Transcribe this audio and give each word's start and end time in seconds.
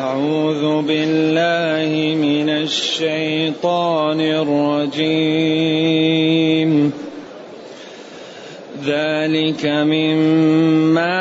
أعوذ 0.00 0.82
بالله 0.82 2.16
من 2.16 2.50
الشيطان 2.50 4.20
الرجيم. 4.20 6.92
ذلك 8.86 9.66
مما 9.66 11.20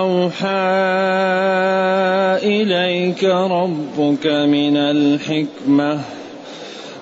أوحى 0.00 0.48
إليك 2.44 3.24
ربك 3.24 4.26
من 4.26 4.76
الحكمة. 4.76 6.00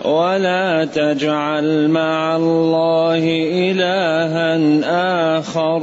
ولا 0.04 0.88
تجعل 0.94 1.88
مع 1.88 2.36
الله 2.36 3.24
إلها 3.52 4.58
آخر. 5.38 5.82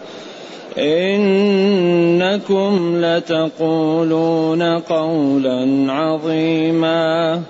إنكم 0.77 2.71
لتقولون 2.95 4.63
قولا 4.79 5.91
عظيما 5.93 7.41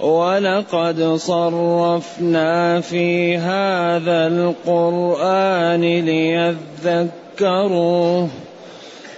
ولقد 0.00 1.02
صرفنا 1.16 2.80
في 2.80 3.36
هذا 3.36 4.26
القرآن 4.26 5.80
ليذكروا 7.40 8.26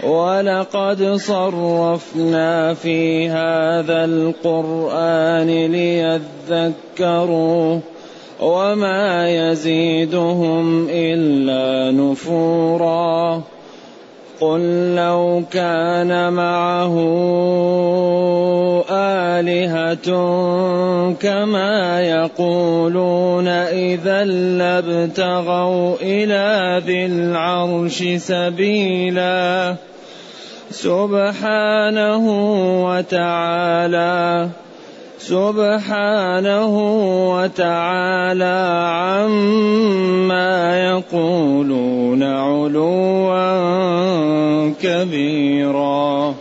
ولقد 0.05 1.03
صرفنا 1.03 2.75
في 2.75 3.29
هذا 3.29 4.05
القرآن 4.05 5.47
ليذكروا 6.57 7.81
وما 8.41 9.29
يزيدهم 9.29 10.89
الا 10.91 11.92
نفورا 11.92 13.42
قل 14.41 14.95
لو 14.97 15.42
كان 15.53 16.33
معه 16.33 16.95
الهه 18.91 20.09
كما 21.20 22.01
يقولون 22.03 23.48
اذا 23.48 24.25
لابتغوا 24.25 25.97
إلى 26.03 26.83
ذي 26.87 27.07
العرش 27.07 28.05
سبيلا 28.17 29.75
سبحانه 30.70 32.25
وتعالى 32.84 34.48
سبحانه 35.27 36.75
وتعالى 37.35 38.61
عما 38.95 40.55
يقولون 40.89 42.23
علوا 42.23 43.35
كبيرا. 44.83 46.35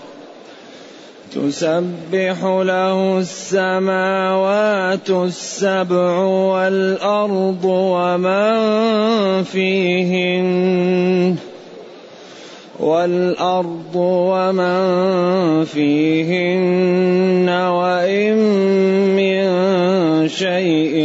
تسبح 1.35 2.37
له 2.43 3.19
السماوات 3.19 5.09
السبع 5.09 6.17
والأرض 6.53 7.65
ومن 7.65 8.55
فيهن 9.43 11.35
والأرض 12.85 13.95
ومن 13.95 15.65
فيهن 15.65 17.49
وإن 17.49 18.37
من 19.17 19.45
شيء 20.29 20.95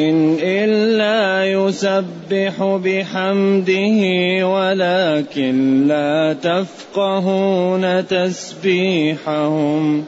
إلا 0.43 1.45
يسبح 1.49 2.55
بحمده 2.85 4.01
ولكن 4.49 5.87
لا 5.89 6.37
تفقهون 6.43 8.07
تسبيحهم 8.07 10.05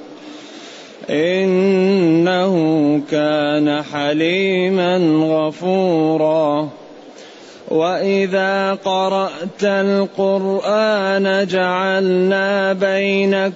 إنه 1.11 2.55
كان 3.11 3.83
حليما 3.83 4.97
غفورا 5.25 6.82
واذا 7.73 8.75
قرات 8.85 9.65
القران 9.65 11.47
جعلنا 11.47 12.73
بينك 12.73 13.53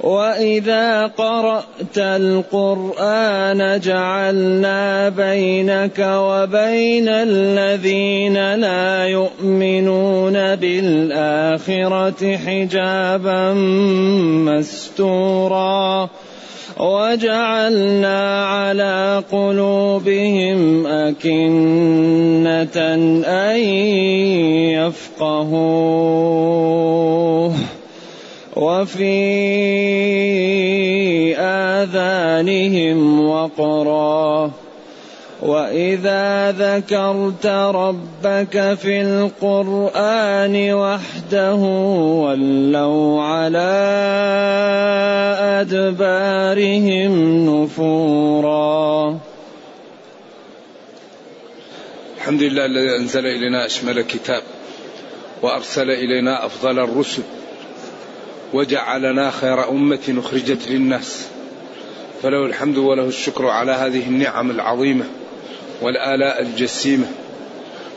واذا 0.00 1.06
قرات 1.06 1.98
القران 1.98 3.80
جعلنا 3.80 5.08
بينك 5.08 5.98
وبين 5.98 7.08
الذين 7.08 8.54
لا 8.54 9.04
يؤمنون 9.06 10.56
بالاخره 10.56 12.36
حجابا 12.36 13.52
مستورا 14.46 16.08
وجعلنا 16.78 18.46
على 18.46 19.22
قلوبهم 19.32 20.86
أكنة 20.86 22.76
أن 23.26 23.58
يفقهوه. 25.18 26.08
وفي 28.56 29.18
آذانهم 31.36 33.28
وقرا. 33.28 34.50
واذا 35.42 36.52
ذكرت 36.52 37.46
ربك 37.46 38.74
في 38.74 39.02
القران 39.02 40.72
وحده 40.72 41.54
ولوا 42.24 43.22
على 43.22 43.68
ادبارهم 45.60 47.12
نفورا. 47.50 49.18
الحمد 52.16 52.42
لله 52.42 52.66
الذي 52.66 52.96
أنزل 52.96 53.26
إلينا 53.26 53.66
أشمل 53.66 54.02
كتاب 54.02 54.42
وأرسل 55.42 55.90
إلينا 55.90 56.46
أفضل 56.46 56.78
الرسل 56.78 57.22
وجعلنا 58.52 59.30
خير 59.30 59.68
أمة 59.70 60.14
أخرجت 60.18 60.68
للناس. 60.68 61.28
فله 62.22 62.46
الحمد 62.46 62.78
وله 62.78 63.04
الشكر 63.04 63.46
على 63.46 63.72
هذه 63.72 64.06
النعم 64.06 64.50
العظيمة. 64.50 65.04
والآلاء 65.82 66.42
الجسيمة 66.42 67.06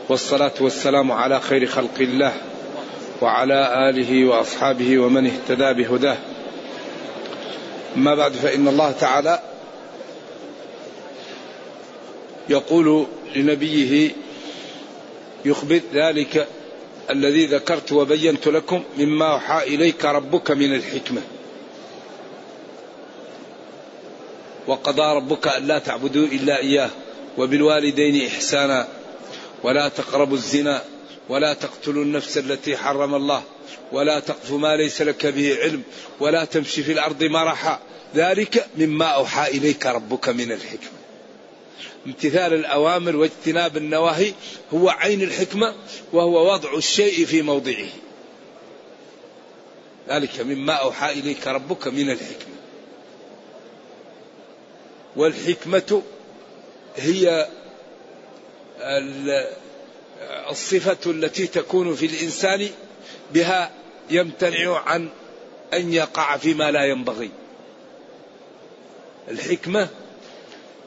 والصلاة 0.08 0.52
والسلام 0.60 1.12
على 1.12 1.40
خير 1.40 1.66
خلق 1.66 1.98
الله 2.00 2.32
وعلى 3.20 3.88
آله 3.90 4.24
وأصحابه 4.24 4.98
ومن 4.98 5.26
اهتدى 5.26 5.72
بهداه. 5.72 6.16
أما 7.96 8.14
بعد 8.14 8.32
فإن 8.32 8.68
الله 8.68 8.92
تعالى 8.92 9.42
يقول 12.48 13.06
لنبيه 13.36 14.10
يخبر 15.44 15.80
ذلك 15.94 16.48
الذي 17.10 17.46
ذكرت 17.46 17.92
وبينت 17.92 18.48
لكم 18.48 18.82
مما 18.98 19.32
أوحى 19.32 19.62
إليك 19.74 20.04
ربك 20.04 20.50
من 20.50 20.74
الحكمة. 20.74 21.20
وقضى 24.66 25.16
ربك 25.16 25.48
ألا 25.48 25.78
تعبدوا 25.78 26.26
إلا 26.26 26.58
إياه. 26.58 26.90
وبالوالدين 27.38 28.26
إحسانا 28.26 28.88
ولا 29.62 29.88
تقربوا 29.88 30.36
الزنا 30.36 30.82
ولا 31.28 31.54
تقتلوا 31.54 32.04
النفس 32.04 32.38
التي 32.38 32.76
حرم 32.76 33.14
الله 33.14 33.42
ولا 33.92 34.20
تقف 34.20 34.52
ما 34.52 34.76
ليس 34.76 35.02
لك 35.02 35.26
به 35.26 35.58
علم 35.62 35.82
ولا 36.20 36.44
تمشي 36.44 36.82
في 36.82 36.92
الأرض 36.92 37.24
مرحا. 37.24 37.80
ذلك 38.14 38.66
مما 38.76 39.06
أوحى 39.06 39.50
إليك 39.50 39.86
ربك 39.86 40.28
من 40.28 40.52
الحكمة. 40.52 40.98
امتثال 42.06 42.54
الأوامر 42.54 43.16
واجتناب 43.16 43.76
النواهي 43.76 44.32
هو 44.74 44.88
عين 44.88 45.22
الحكمة 45.22 45.74
وهو 46.12 46.52
وضع 46.52 46.74
الشيء 46.74 47.24
في 47.24 47.42
موضعه. 47.42 47.88
ذلك 50.08 50.40
مما 50.40 50.72
أوحى 50.72 51.12
إليك 51.12 51.46
ربك 51.46 51.88
من 51.88 52.10
الحكمة. 52.10 52.52
والحكمة 55.16 56.02
هي 56.96 57.48
الصفة 60.50 61.10
التي 61.10 61.46
تكون 61.46 61.94
في 61.94 62.06
الإنسان 62.06 62.68
بها 63.34 63.70
يمتنع 64.10 64.78
عن 64.78 65.08
أن 65.72 65.92
يقع 65.92 66.36
فيما 66.36 66.70
لا 66.70 66.84
ينبغي. 66.84 67.30
الحكمة 69.28 69.88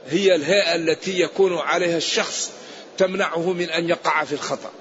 هي 0.10 0.36
الهيئة 0.36 0.76
التي 0.76 1.20
يكون 1.20 1.58
عليها 1.58 1.98
الشخص 1.98 2.52
تمنعه 2.98 3.54
من 3.54 3.70
أن 3.70 3.90
يقع 3.90 4.24
في 4.24 4.34
الخطأ. 4.34 4.72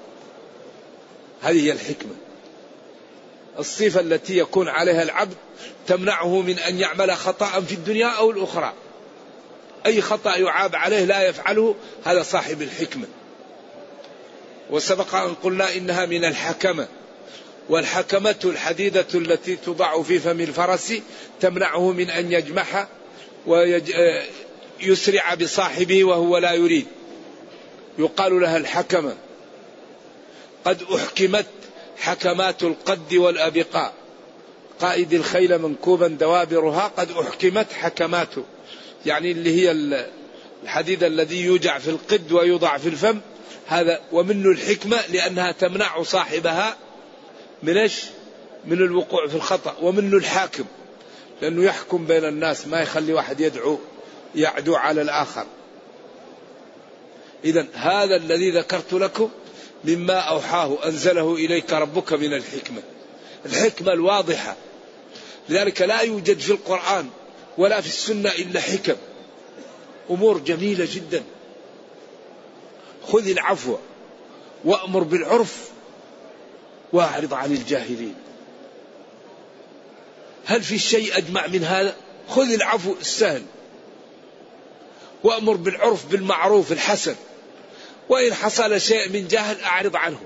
هذه 1.41 1.65
هي 1.65 1.71
الحكمة. 1.71 2.15
الصفة 3.59 3.99
التي 3.99 4.37
يكون 4.37 4.67
عليها 4.67 5.03
العبد 5.03 5.35
تمنعه 5.87 6.41
من 6.41 6.59
أن 6.59 6.79
يعمل 6.79 7.15
خطأ 7.15 7.61
في 7.61 7.73
الدنيا 7.73 8.07
أو 8.07 8.31
الأخرى. 8.31 8.73
أي 9.85 10.01
خطأ 10.01 10.35
يعاب 10.35 10.75
عليه 10.75 11.05
لا 11.05 11.27
يفعله 11.27 11.75
هذا 12.05 12.23
صاحب 12.23 12.61
الحكمة. 12.61 13.05
وسبق 14.69 15.15
أن 15.15 15.33
قلنا 15.33 15.75
إنها 15.75 16.05
من 16.05 16.25
الحكمة. 16.25 16.87
والحكمة 17.69 18.35
الحديدة 18.45 19.05
التي 19.15 19.55
توضع 19.55 20.01
في 20.01 20.19
فم 20.19 20.41
الفرس 20.41 20.93
تمنعه 21.41 21.91
من 21.91 22.09
أن 22.09 22.31
يجمح 22.31 22.87
ويسرع 23.47 25.33
بصاحبه 25.33 26.03
وهو 26.03 26.37
لا 26.37 26.53
يريد. 26.53 26.87
يقال 27.99 28.41
لها 28.41 28.57
الحكمة. 28.57 29.15
قد 30.65 30.83
أحكمت 30.95 31.45
حكمات 31.97 32.63
القد 32.63 33.13
والأبقاء. 33.13 33.93
قائد 34.81 35.13
الخيل 35.13 35.57
منكوبا 35.57 36.07
دوابرها 36.07 36.91
قد 36.97 37.11
أحكمت 37.11 37.73
حكماته. 37.73 38.43
يعني 39.05 39.31
اللي 39.31 39.61
هي 39.61 39.71
الحديد 40.63 41.03
الذي 41.03 41.41
يوجع 41.45 41.79
في 41.79 41.89
القد 41.89 42.31
ويوضع 42.31 42.77
في 42.77 42.89
الفم 42.89 43.19
هذا 43.67 43.99
ومنه 44.11 44.49
الحكمة 44.49 44.97
لأنها 45.09 45.51
تمنع 45.51 46.03
صاحبها 46.03 46.77
من 47.63 47.77
إيش؟ 47.77 48.03
من 48.65 48.77
الوقوع 48.77 49.27
في 49.27 49.35
الخطأ 49.35 49.75
ومنه 49.81 50.17
الحاكم 50.17 50.65
لأنه 51.41 51.63
يحكم 51.63 52.05
بين 52.05 52.25
الناس 52.25 52.67
ما 52.67 52.81
يخلي 52.81 53.13
واحد 53.13 53.39
يدعو 53.39 53.79
يعدو 54.35 54.75
على 54.75 55.01
الآخر. 55.01 55.45
إذا 57.45 57.65
هذا 57.73 58.15
الذي 58.15 58.51
ذكرت 58.51 58.93
لكم 58.93 59.29
مما 59.83 60.13
أوحاه 60.13 60.77
أنزله 60.85 61.35
إليك 61.35 61.73
ربك 61.73 62.13
من 62.13 62.33
الحكمة. 62.33 62.81
الحكمة 63.45 63.93
الواضحة. 63.93 64.55
لذلك 65.49 65.81
لا 65.81 66.01
يوجد 66.01 66.39
في 66.39 66.51
القرآن 66.51 67.09
ولا 67.57 67.81
في 67.81 67.87
السنة 67.87 68.29
إلا 68.29 68.61
حكم. 68.61 68.95
أمور 70.09 70.37
جميلة 70.37 70.87
جدا. 70.91 71.23
خذ 73.07 73.27
العفو 73.27 73.77
وأمر 74.65 75.03
بالعرف 75.03 75.69
وأعرض 76.93 77.33
عن 77.33 77.51
الجاهلين. 77.51 78.15
هل 80.45 80.63
في 80.63 80.79
شيء 80.79 81.17
أجمع 81.17 81.47
من 81.47 81.63
هذا؟ 81.63 81.95
خذ 82.29 82.53
العفو 82.53 82.93
السهل 83.01 83.43
وأمر 85.23 85.53
بالعرف 85.53 86.05
بالمعروف 86.05 86.71
الحسن. 86.71 87.15
وإن 88.09 88.33
حصل 88.33 88.81
شيء 88.81 89.09
من 89.09 89.27
جهل 89.27 89.63
أعرض 89.63 89.95
عنه. 89.95 90.19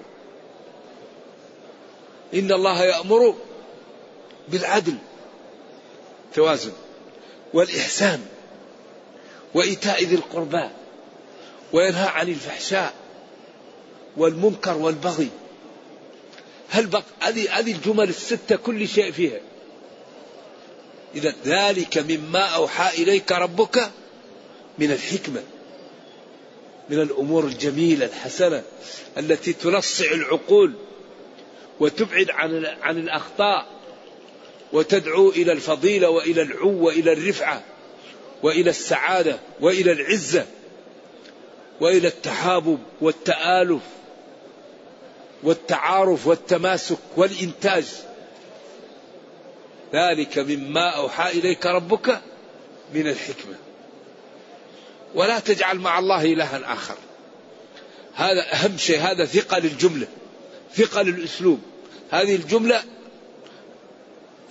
إن 2.33 2.51
الله 2.51 2.83
يأمر 2.83 3.35
بالعدل. 4.47 4.95
توازن. 6.35 6.71
والإحسان 7.54 8.25
وإيتاء 9.54 10.04
ذي 10.04 10.16
القربى 10.16 10.69
وينهى 11.74 12.07
عن 12.07 12.28
الفحشاء 12.28 12.94
والمنكر 14.18 14.78
والبغي. 14.78 15.30
هل 16.69 16.86
بق... 16.86 17.04
هذه 17.19 17.60
هذه 17.60 17.72
الجمل 17.72 18.10
الستة 18.10 18.56
كل 18.56 18.88
شيء 18.88 19.12
فيها. 19.12 19.40
إذا 21.16 21.34
ذلك 21.46 21.98
مما 21.98 22.46
أوحى 22.46 23.04
إليك 23.04 23.31
ربك 23.31 23.92
من 24.80 24.92
الحكمة 24.92 25.42
من 26.90 27.01
الأمور 27.01 27.46
الجميلة 27.46 28.06
الحسنة 28.06 28.63
التي 29.18 29.54
تنصع 29.54 30.12
العقول 30.12 30.74
وتبعد 31.80 32.30
عن 32.30 32.66
عن 32.66 32.98
الأخطاء. 32.98 33.78
وتدعو 34.74 35.30
إلى 35.30 35.51
الفضيلة 35.51 36.10
وإلى 36.10 36.42
العو 36.42 36.86
وإلى 36.86 37.13
الرفعة 37.13 37.63
وإلى 38.44 38.69
السعادة 38.69 39.39
وإلى 39.62 39.92
العزة 39.92 40.45
وإلى 41.81 42.07
التحابب 42.07 42.80
والتآلف 43.01 43.81
والتعارف 45.44 46.27
والتماسك 46.27 46.98
والإنتاج. 47.18 47.86
ذلك 49.94 50.39
مما 50.39 50.89
أوحى 50.89 51.39
إليك 51.39 51.65
ربك 51.65 52.22
من 52.94 53.07
الحكمة. 53.07 53.56
ولا 55.15 55.39
تجعل 55.39 55.77
مع 55.77 56.00
الله 56.00 56.25
إلها 56.25 56.74
آخر. 56.74 56.95
هذا 58.13 58.54
أهم 58.54 58.77
شيء 58.77 59.00
هذا 59.00 59.25
ثقة 59.25 59.60
للجملة 59.60 60.07
ثقة 60.75 61.01
للأسلوب. 61.01 61.60
هذه 62.12 62.36
الجملة 62.36 62.83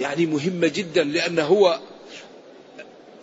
يعني 0.01 0.27
مهمة 0.27 0.69
جدا 0.69 1.05
لأن 1.05 1.39
هو 1.39 1.79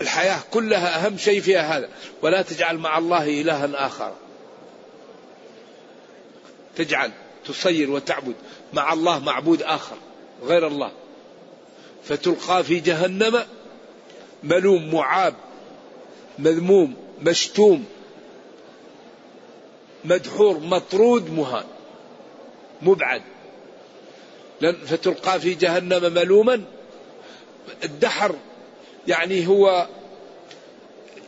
الحياة 0.01 0.39
كلها 0.51 1.06
أهم 1.06 1.18
شيء 1.18 1.42
فيها 1.42 1.77
هذا. 1.77 1.89
ولا 2.22 2.42
تجعل 2.42 2.77
مع 2.77 2.98
الله 2.98 3.42
إلها 3.42 3.88
آخر. 3.88 4.13
تجعل 6.75 7.12
تصير 7.45 7.92
وتعبد. 7.92 8.36
مع 8.74 8.94
الله 8.94 9.19
معبود 9.19 9.62
آخر 9.62 9.95
غير 10.44 10.68
الله. 10.68 10.92
فتلقى 12.04 12.63
في 12.63 12.80
جهنم 12.80 13.44
ملوم 14.44 14.95
معاب 14.95 15.36
مذموم 16.39 16.95
مشتوم 17.22 17.86
مدحور 20.06 20.60
مطرود 20.60 21.31
مهان 21.31 21.66
مبعد. 22.81 23.22
فتلقى 24.61 25.39
في 25.39 25.53
جهنم 25.53 26.13
ملوما. 26.13 26.63
الدحر 27.83 28.35
يعني 29.07 29.47
هو 29.47 29.87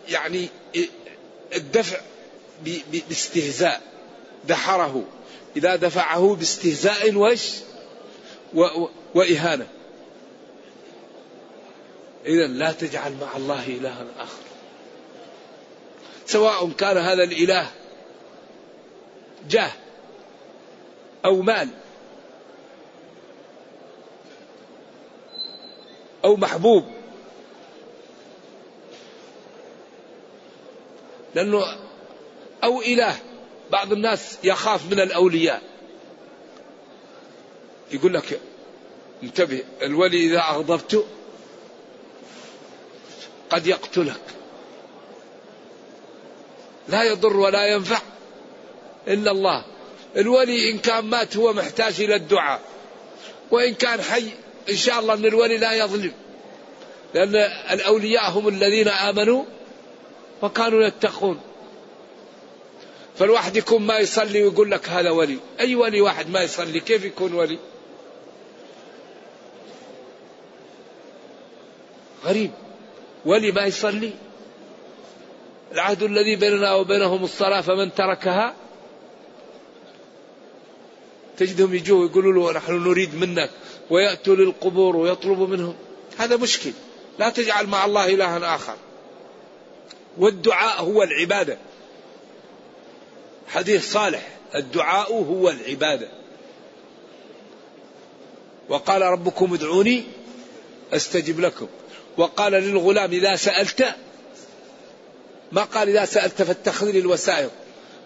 يعني 0.10 0.50
الدفع 1.56 1.98
باستهزاء. 3.10 3.82
دحره. 4.48 5.04
إذا 5.56 5.76
دفعه 5.76 6.36
باستهزاء 6.36 7.16
وش؟ 7.16 7.52
وإهانة. 9.16 9.68
إذا 12.26 12.48
لا 12.48 12.72
تجعل 12.72 13.14
مع 13.22 13.38
الله 13.38 13.68
إلها 13.68 14.06
آخر. 14.20 14.42
سواء 16.26 16.70
كان 16.70 16.98
هذا 16.98 17.24
الإله 17.24 17.72
جاه 19.50 19.72
أو 21.26 21.42
مال. 21.42 21.70
أو 26.28 26.36
محبوب. 26.36 26.86
لأنه 31.36 31.64
أو 32.64 32.82
إله. 32.82 33.16
بعض 33.72 33.92
الناس 33.92 34.38
يخاف 34.44 34.92
من 34.92 35.00
الأولياء. 35.00 35.62
يقول 37.92 38.14
لك 38.14 38.40
انتبه 39.24 39.64
الولي 39.82 40.26
إذا 40.26 40.40
أغضبته 40.40 41.04
قد 43.50 43.68
يقتلك. 43.68 44.22
لا 46.88 47.04
يضر 47.04 47.38
ولا 47.38 47.68
ينفع 47.68 48.02
إلا 49.08 49.32
الله. 49.32 49.66
الولي 50.18 50.72
إن 50.72 50.78
كان 50.78 51.06
مات 51.06 51.38
هو 51.38 51.54
محتاج 51.54 52.02
إلى 52.02 52.16
الدعاء. 52.16 52.62
وإن 53.52 53.74
كان 53.74 54.02
حي 54.02 54.30
إن 54.70 54.76
شاء 54.76 55.00
الله 55.00 55.14
أن 55.14 55.26
الولي 55.26 55.58
لا 55.58 55.74
يظلم. 55.74 56.14
لأن 57.14 57.36
الأولياء 57.72 58.32
هم 58.32 58.48
الذين 58.48 58.88
آمنوا 58.88 59.44
وكانوا 60.42 60.84
يتقون. 60.84 61.40
فالواحد 63.18 63.56
يكون 63.56 63.82
ما 63.82 63.98
يصلي 63.98 64.44
ويقول 64.44 64.72
لك 64.72 64.90
هذا 64.90 65.10
ولي. 65.10 65.38
أي 65.60 65.76
ولي 65.76 66.02
واحد 66.02 66.30
ما 66.30 66.42
يصلي؟ 66.42 66.80
كيف 66.80 67.06
يكون 67.06 67.34
ولي؟ 67.34 67.58
غريب. 72.26 72.52
ولي 73.26 73.52
ما 73.52 73.66
يصلي. 73.66 74.14
العهد 75.72 76.04
الذي 76.04 76.36
بيننا 76.36 76.74
وبينهم 76.74 77.24
الصلاة 77.24 77.62
فمن 77.62 77.94
تركها 77.94 78.54
تجدهم 81.38 81.74
يجوا 81.74 82.06
يقولوا 82.06 82.34
له 82.34 82.58
نحن 82.58 82.84
نريد 82.84 83.16
منك. 83.16 83.50
ويأتوا 83.90 84.36
للقبور 84.36 84.96
ويطلبوا 84.96 85.48
منهم. 85.48 85.76
هذا 86.18 86.38
مشكل. 86.38 86.72
لا 87.20 87.30
تجعل 87.30 87.68
مع 87.68 87.86
الله 87.86 88.14
إلها 88.14 88.56
آخر. 88.56 88.76
والدعاء 90.18 90.82
هو 90.84 91.04
العبادة. 91.04 91.58
حديث 93.48 93.92
صالح. 93.92 94.28
الدعاء 94.56 95.14
هو 95.14 95.50
العبادة. 95.50 96.10
وقال 98.70 99.02
ربكم 99.02 99.54
ادعوني 99.54 100.04
أستجب 100.94 101.40
لكم. 101.40 101.68
وقال 102.18 102.52
للغلام 102.52 103.12
إذا 103.12 103.36
سألت 103.36 103.96
ما 105.52 105.64
قال 105.64 105.90
إذا 105.90 106.06
سألت 106.06 106.42
فاتخذ 106.42 106.92
لي 106.92 107.00
الوسائل. 107.00 107.50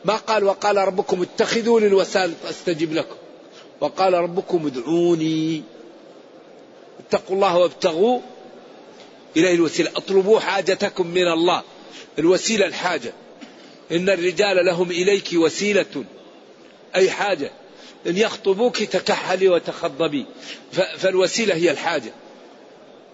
ما 0.05 0.15
قال 0.15 0.43
وقال 0.43 0.77
ربكم 0.77 1.21
اتخذوا 1.21 1.79
لي 1.79 2.05
فأستجب 2.43 2.93
لكم. 2.93 3.20
وقال 3.81 4.13
ربكم 4.13 4.65
ادعوني 4.65 5.63
اتقوا 6.99 7.35
الله 7.35 7.57
وابتغوا 7.57 8.19
إليه 9.37 9.53
الوسيلة. 9.53 9.91
اطلبوا 9.95 10.39
حاجتكم 10.39 11.07
من 11.07 11.27
الله 11.27 11.61
الوسيلة 12.19 12.65
الحاجة. 12.65 13.13
إن 13.91 14.09
الرجال 14.09 14.65
لهم 14.65 14.91
إليك 14.91 15.29
وسيلة 15.33 16.03
أي 16.95 17.11
حاجة. 17.11 17.51
إن 18.07 18.17
يخطبوك 18.17 18.83
تكحلي 18.83 19.49
وتخضبي. 19.49 20.25
فالوسيلة 20.97 21.55
هي 21.55 21.71
الحاجة. 21.71 22.13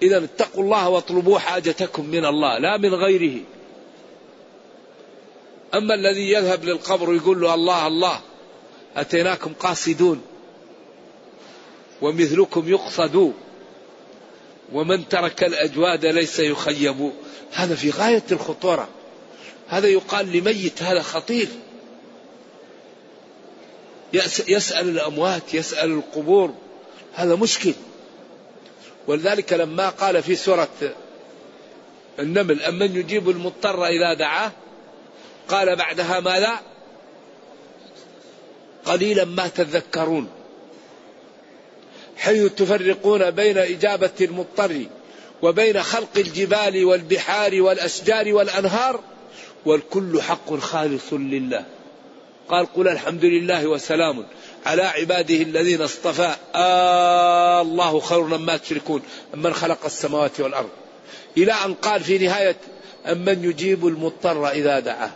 إذا 0.02 0.18
اتقوا 0.18 0.64
الله 0.64 0.90
واطلبوا 0.90 1.40
حاجتكم 1.40 2.06
من 2.06 2.26
الله 2.26 2.58
لا 2.58 2.78
من 2.78 2.94
غيره. 2.94 3.42
أما 5.74 5.94
الذي 5.94 6.32
يذهب 6.32 6.66
للقبر 6.66 7.10
ويقول 7.10 7.42
له 7.42 7.54
الله 7.54 7.88
الله 7.88 8.22
أتيناكم 8.96 9.54
قاصدون. 9.54 10.22
ومثلكم 12.02 12.70
يقصد 12.70 13.34
ومن 14.74 15.08
ترك 15.10 15.44
الأجواد 15.44 16.06
ليس 16.06 16.40
يخيب. 16.40 17.12
هذا 17.54 17.76
في 17.76 17.90
غاية 17.90 18.24
الخطورة. 18.32 18.88
هذا 19.68 19.88
يقال 19.88 20.38
لميت 20.38 20.84
هذا 20.84 21.02
خطير. 21.02 21.48
يسأل 24.48 24.90
الأموات 24.90 25.54
يسأل 25.54 25.92
القبور. 25.92 26.54
هذا 27.14 27.36
مشكل. 27.36 27.74
ولذلك 29.08 29.54
لما 29.54 29.90
قال 29.90 30.24
في 30.24 30.36
سورة 30.36 30.96
النمل 32.20 32.62
أمن 32.62 32.96
يجيب 32.96 33.30
المضطر 33.30 33.86
إذا 33.86 34.14
دعاه؟ 34.14 34.52
قال 35.50 35.76
بعدها 35.76 36.20
ماذا؟ 36.20 36.60
قليلا 38.86 39.26
ما 39.26 39.48
تذكرون. 39.48 40.37
حيث 42.28 42.52
تفرقون 42.54 43.32
بين 43.32 43.58
إجابة 43.58 44.12
المضطر 44.22 44.86
وبين 45.42 45.84
خلق 45.84 46.18
الجبال 46.18 46.86
والبحار 46.86 47.62
والأشجار 47.62 48.34
والأنهار 48.34 49.00
والكل 49.66 50.22
حق 50.22 50.56
خالص 50.56 51.14
لله. 51.14 51.66
قال 52.50 52.74
قل 52.74 52.88
الحمد 52.88 53.26
لله 53.26 53.68
وسلام 53.68 54.26
على 54.66 54.82
عباده 54.82 55.36
الذين 55.36 55.82
اصطفى. 55.82 56.36
آه 56.56 57.62
الله 57.62 58.00
خير 58.00 58.22
مما 58.22 58.58
تشركون 58.58 59.02
من 59.34 59.54
خلق 59.54 59.86
السماوات 59.86 60.40
والأرض. 60.40 60.70
إلى 61.38 61.52
أن 61.52 61.74
قال 61.74 62.04
في 62.04 62.18
نهاية 62.18 62.58
أمن 63.06 63.44
يجيب 63.44 63.88
المضطر 63.88 64.50
إذا 64.50 64.80
دعاه. 64.80 65.12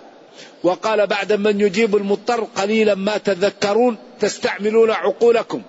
وقال 0.64 1.08
بعد 1.08 1.34
من 1.34 1.62
يجيب 1.62 1.96
المضطر 1.96 2.48
قليلا 2.56 2.96
ما 2.96 3.18
تذكرون 3.18 3.98
تستعملون 4.20 4.92
عقولكم. 4.92 5.62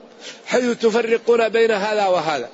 حيث 0.47 0.79
تفرقون 0.79 1.49
بين 1.49 1.71
هذا 1.71 2.07
وهذا. 2.07 2.49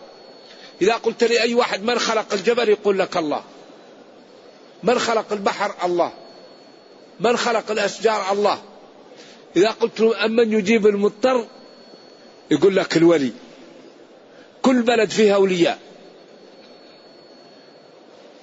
إذا 0.83 0.95
قلت 0.95 1.25
لي 1.25 1.41
أي 1.41 1.55
واحد 1.55 1.83
من 1.83 1.99
خلق 1.99 2.33
الجبل 2.33 2.69
يقول 2.69 2.99
لك 2.99 3.17
الله. 3.17 3.45
من 4.83 4.99
خلق 4.99 5.33
البحر 5.33 5.75
الله. 5.85 6.13
من 7.21 7.37
خلق 7.37 7.71
الأشجار 7.71 8.33
الله. 8.33 8.63
إذا 9.57 9.71
قلت 9.71 10.01
له 10.01 10.25
أمن 10.25 10.53
يجيب 10.53 10.87
المضطر 10.87 11.47
يقول 12.51 12.77
لك 12.77 12.97
الولي. 12.97 13.33
كل 14.63 14.83
بلد 14.83 15.11
فيها 15.11 15.35
أولياء. 15.35 15.79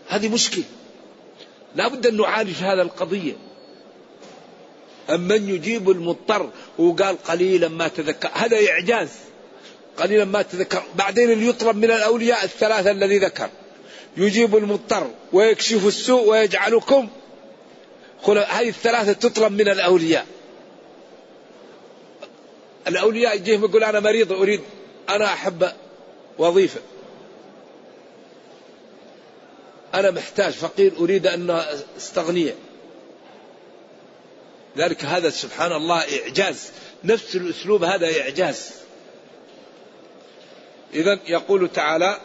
هذه 0.08 0.30
مشكلة. 0.30 0.64
لا 1.76 1.88
بد 1.88 2.08
أن 2.08 2.18
نعالج 2.18 2.56
هذا 2.64 2.82
القضية. 2.82 3.34
أمن 5.10 5.50
يجيب 5.50 5.90
المضطر. 5.90 6.50
وقال 6.78 7.24
قليلا 7.24 7.68
ما 7.68 7.88
تذكر. 7.88 8.30
هذا 8.34 8.58
إعجاز. 8.70 9.10
قليلا 9.98 10.26
ما 10.26 10.42
تذكر. 10.42 10.84
بعدين 10.96 11.32
اللي 11.32 11.48
يطلب 11.48 11.78
من 11.78 11.92
الأولياء 11.92 12.44
الثلاثة 12.44 12.92
الذي 12.92 13.18
ذكر. 13.18 13.50
يجيب 14.18 14.56
المضطر 14.56 15.08
ويكشف 15.34 15.88
السوء 15.88 16.30
ويجعلكم. 16.30 17.10
هذه 18.28 18.70
الثلاثة 18.70 19.14
تطلب 19.14 19.52
من 19.52 19.70
الأولياء. 19.70 20.26
الأولياء 22.88 23.36
يجيهم 23.36 23.64
يقول 23.66 23.84
أنا 23.84 24.00
مريض 24.00 24.32
أريد 24.32 24.62
أنا 25.10 25.26
أحب 25.26 25.72
وظيفة. 26.38 26.80
أنا 29.94 30.12
محتاج 30.12 30.54
فقير 30.54 30.94
أريد 31.00 31.28
أن 31.28 31.64
أستغني 31.98 32.54
ذلك 34.78 35.06
هذا 35.06 35.30
سبحان 35.30 35.72
الله 35.72 36.04
إعجاز. 36.22 36.72
نفس 37.04 37.36
الأسلوب 37.36 37.84
هذا 37.84 38.22
إعجاز. 38.22 38.72
إذا 40.94 41.20
يقول 41.28 41.70
تعالى 41.72 42.20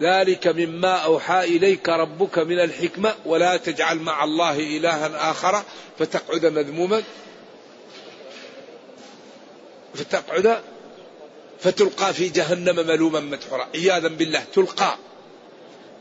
ذلك 0.00 0.46
مما 0.46 0.94
أوحى 0.94 1.44
إليك 1.44 1.88
ربك 1.88 2.38
من 2.38 2.60
الحكمة 2.60 3.14
ولا 3.26 3.56
تجعل 3.56 3.98
مع 3.98 4.24
الله 4.24 4.58
إلها 4.58 5.30
آخر 5.30 5.62
فتقعد 5.98 6.46
مذموما. 6.46 7.02
فتقعد 9.94 10.60
فتلقى 11.60 12.14
في 12.14 12.28
جهنم 12.28 12.86
ملوما 12.86 13.20
مدحورا. 13.20 13.68
عياذا 13.74 14.08
بالله 14.08 14.44
تلقى. 14.54 14.96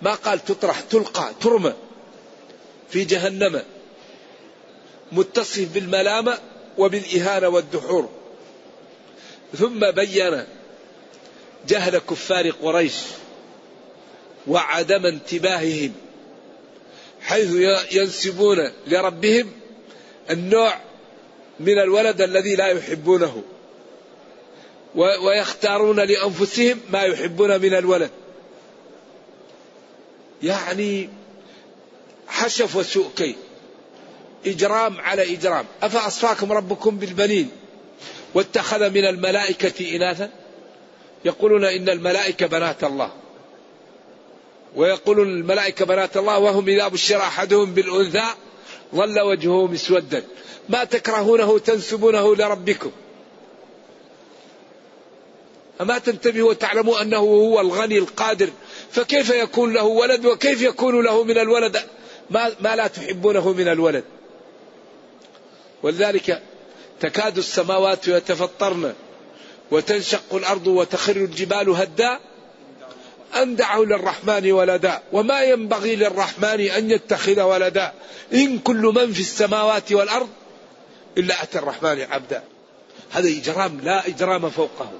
ما 0.02 0.14
قال 0.14 0.46
تطرح 0.46 0.80
تلقى 0.80 1.32
ترمى 1.42 1.74
في 2.90 3.04
جهنم. 3.04 3.64
متصف 5.12 5.74
بالملامة 5.74 6.38
وبالإهانة 6.78 7.48
والدحور. 7.48 8.10
ثم 9.58 9.92
بين 9.92 10.44
جهل 11.68 11.98
كفار 11.98 12.50
قريش 12.50 12.94
وعدم 14.48 15.06
انتباههم 15.06 15.94
حيث 17.22 17.50
ينسبون 17.92 18.72
لربهم 18.88 19.52
النوع 20.30 20.74
من 21.60 21.80
الولد 21.80 22.22
الذي 22.22 22.56
لا 22.56 22.68
يحبونه 22.68 23.44
ويختارون 24.96 26.00
لأنفسهم 26.00 26.80
ما 26.90 27.04
يحبون 27.04 27.62
من 27.62 27.74
الولد. 27.74 28.12
يعني 30.44 31.10
حشف 32.28 32.76
وسوء 32.76 33.10
كي 33.16 33.36
إجرام 34.52 35.02
على 35.02 35.34
إجرام. 35.34 35.66
أفأصفاكم 35.84 36.52
ربكم 36.52 36.98
بالبنين؟ 36.98 37.50
واتخذ 38.34 38.90
من 38.90 39.06
الملائكة 39.06 39.96
إناثا؟ 39.96 40.30
يقولون 41.26 41.66
إن 41.66 41.90
الملائكة 41.90 42.46
بنات 42.46 42.84
الله. 42.84 43.12
ويقولون 44.76 45.28
الملائكة 45.28 45.86
بنات 45.86 46.18
الله 46.18 46.40
وهم 46.40 46.70
إذا 46.70 46.88
بشر 46.88 47.18
أحدهم 47.18 47.74
بالأنثى 47.74 48.26
ظل 48.96 49.20
وجهه 49.20 49.68
مسودا. 49.68 50.24
ما 50.70 50.84
تكرهونه 50.84 51.60
تنسبونه 51.60 52.36
لربكم 52.36 52.92
أما 55.82 55.98
تنتبهوا 55.98 56.50
وتعلموا 56.50 57.02
أنه 57.02 57.18
هو 57.18 57.62
الغني 57.62 57.98
القادر 57.98 58.50
فكيف 58.92 59.30
يكون 59.30 59.74
له 59.74 59.84
ولد 59.84 60.26
وكيف 60.26 60.62
يكون 60.62 61.06
له 61.06 61.24
من 61.24 61.38
الولد؟ 61.38 61.78
ما, 62.30 62.52
ما 62.62 62.76
لا 62.76 62.88
تحبونه 62.88 63.54
من 63.54 63.68
الولد. 63.68 64.04
ولذلك 65.84 66.42
تكاد 67.00 67.38
السماوات 67.38 68.08
يتفطرن 68.08 68.94
وتنشق 69.72 70.36
الأرض 70.36 70.68
وتخر 70.68 71.16
الجبال 71.16 71.70
هدا. 71.70 72.20
أن 73.36 73.56
دعوا 73.56 73.86
للرحمن 73.86 74.52
ولدا؟ 74.52 75.02
وما 75.14 75.44
ينبغي 75.44 75.96
للرحمن 75.96 76.62
أن 76.62 76.92
يتخذ 76.92 77.42
ولدا. 77.42 77.94
إن 78.34 78.60
كل 78.60 78.82
من 78.96 79.14
في 79.14 79.20
السماوات 79.20 79.92
والأرض 79.92 80.30
إلا 81.18 81.44
أتى 81.44 81.60
الرحمن 81.60 82.02
عبدا. 82.02 82.44
هذا 83.12 83.30
إجرام 83.30 83.80
لا 83.84 84.08
إجرام 84.08 84.50
فوقه. 84.50 84.92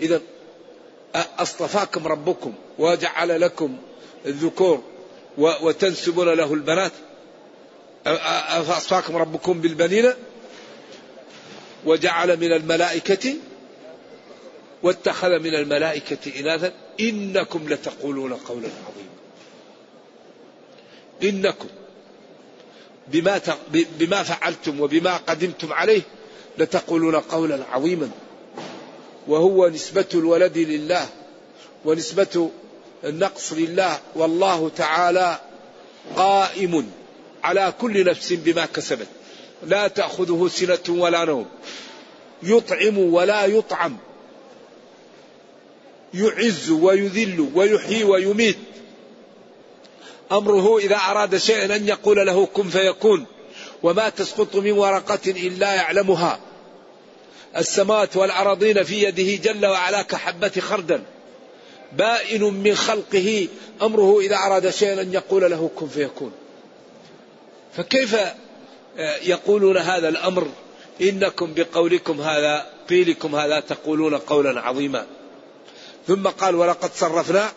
إذا 0.00 0.20
أصطفاكم 1.38 2.06
ربكم 2.06 2.54
وجعل 2.78 3.40
لكم 3.40 3.76
الذكور 4.26 4.82
وتنسبون 5.38 6.28
له 6.28 6.54
البنات. 6.54 6.92
أصفاكم 8.06 9.16
ربكم 9.16 9.60
بالبنين 9.60 10.12
وجعل 11.84 12.36
من 12.36 12.52
الملائكة 12.52 13.34
واتخذ 14.82 15.28
من 15.28 15.54
الملائكة 15.54 16.40
إناثا. 16.40 16.72
إنكم 17.00 17.68
لتقولون 17.68 18.32
قولا 18.34 18.68
عظيما. 18.86 19.16
إنكم 21.22 21.68
بما 23.08 23.40
بما 23.72 24.22
فعلتم 24.22 24.80
وبما 24.80 25.16
قدمتم 25.16 25.72
عليه 25.72 26.02
لتقولون 26.58 27.16
قولا 27.16 27.58
عظيما. 27.70 28.10
وهو 29.28 29.68
نسبة 29.68 30.08
الولد 30.14 30.58
لله 30.58 31.08
ونسبة 31.84 32.50
النقص 33.04 33.52
لله. 33.52 33.98
والله 34.14 34.68
تعالى 34.76 35.40
قائم 36.16 36.90
على 37.46 37.74
كل 37.80 38.04
نفس 38.04 38.32
بما 38.32 38.66
كسبت. 38.66 39.06
لا 39.66 39.88
تأخذه 39.88 40.48
سنة 40.48 40.78
ولا 40.88 41.24
نوم. 41.24 41.46
يطعم 42.42 42.98
ولا 42.98 43.44
يطعم. 43.44 43.96
يعز 46.14 46.70
ويذل 46.70 47.50
ويحيي 47.54 48.04
ويميت. 48.04 48.56
أمره 50.32 50.78
إذا 50.78 50.96
أراد 50.96 51.36
شيئا 51.36 51.76
أن 51.76 51.88
يقول 51.88 52.26
له 52.26 52.46
كن 52.46 52.68
فيكون. 52.68 53.26
وما 53.82 54.08
تسقط 54.08 54.56
من 54.56 54.72
ورقة 54.72 55.30
إلا 55.30 55.74
يعلمها. 55.74 56.40
السماوات 57.56 58.16
والارضين 58.16 58.82
في 58.82 59.02
يده 59.02 59.52
جل 59.52 59.66
وعلا 59.66 60.02
كحبة 60.02 60.52
خردل. 60.60 61.02
بائن 61.92 62.42
من 62.42 62.74
خلقه. 62.74 63.48
أمره 63.82 64.20
إذا 64.20 64.36
أراد 64.36 64.70
شيئا 64.70 65.02
أن 65.02 65.14
يقول 65.14 65.50
له 65.50 65.70
كن 65.76 65.88
فيكون. 65.88 66.32
فكيف 67.76 68.14
آه، 68.98 69.16
يقولون 69.22 69.76
هذا 69.76 70.08
الأمر؟ 70.08 70.48
إنكم 71.00 71.54
بقولكم 71.54 72.20
هذا 72.20 72.66
قيلكم 72.88 73.36
هذا 73.36 73.60
تقولون 73.60 74.14
قولا 74.14 74.60
عظيما. 74.60 75.06
ثم 76.06 76.26
قال 76.26 76.54
ولقد 76.54 76.90
صرفنا 76.94 77.52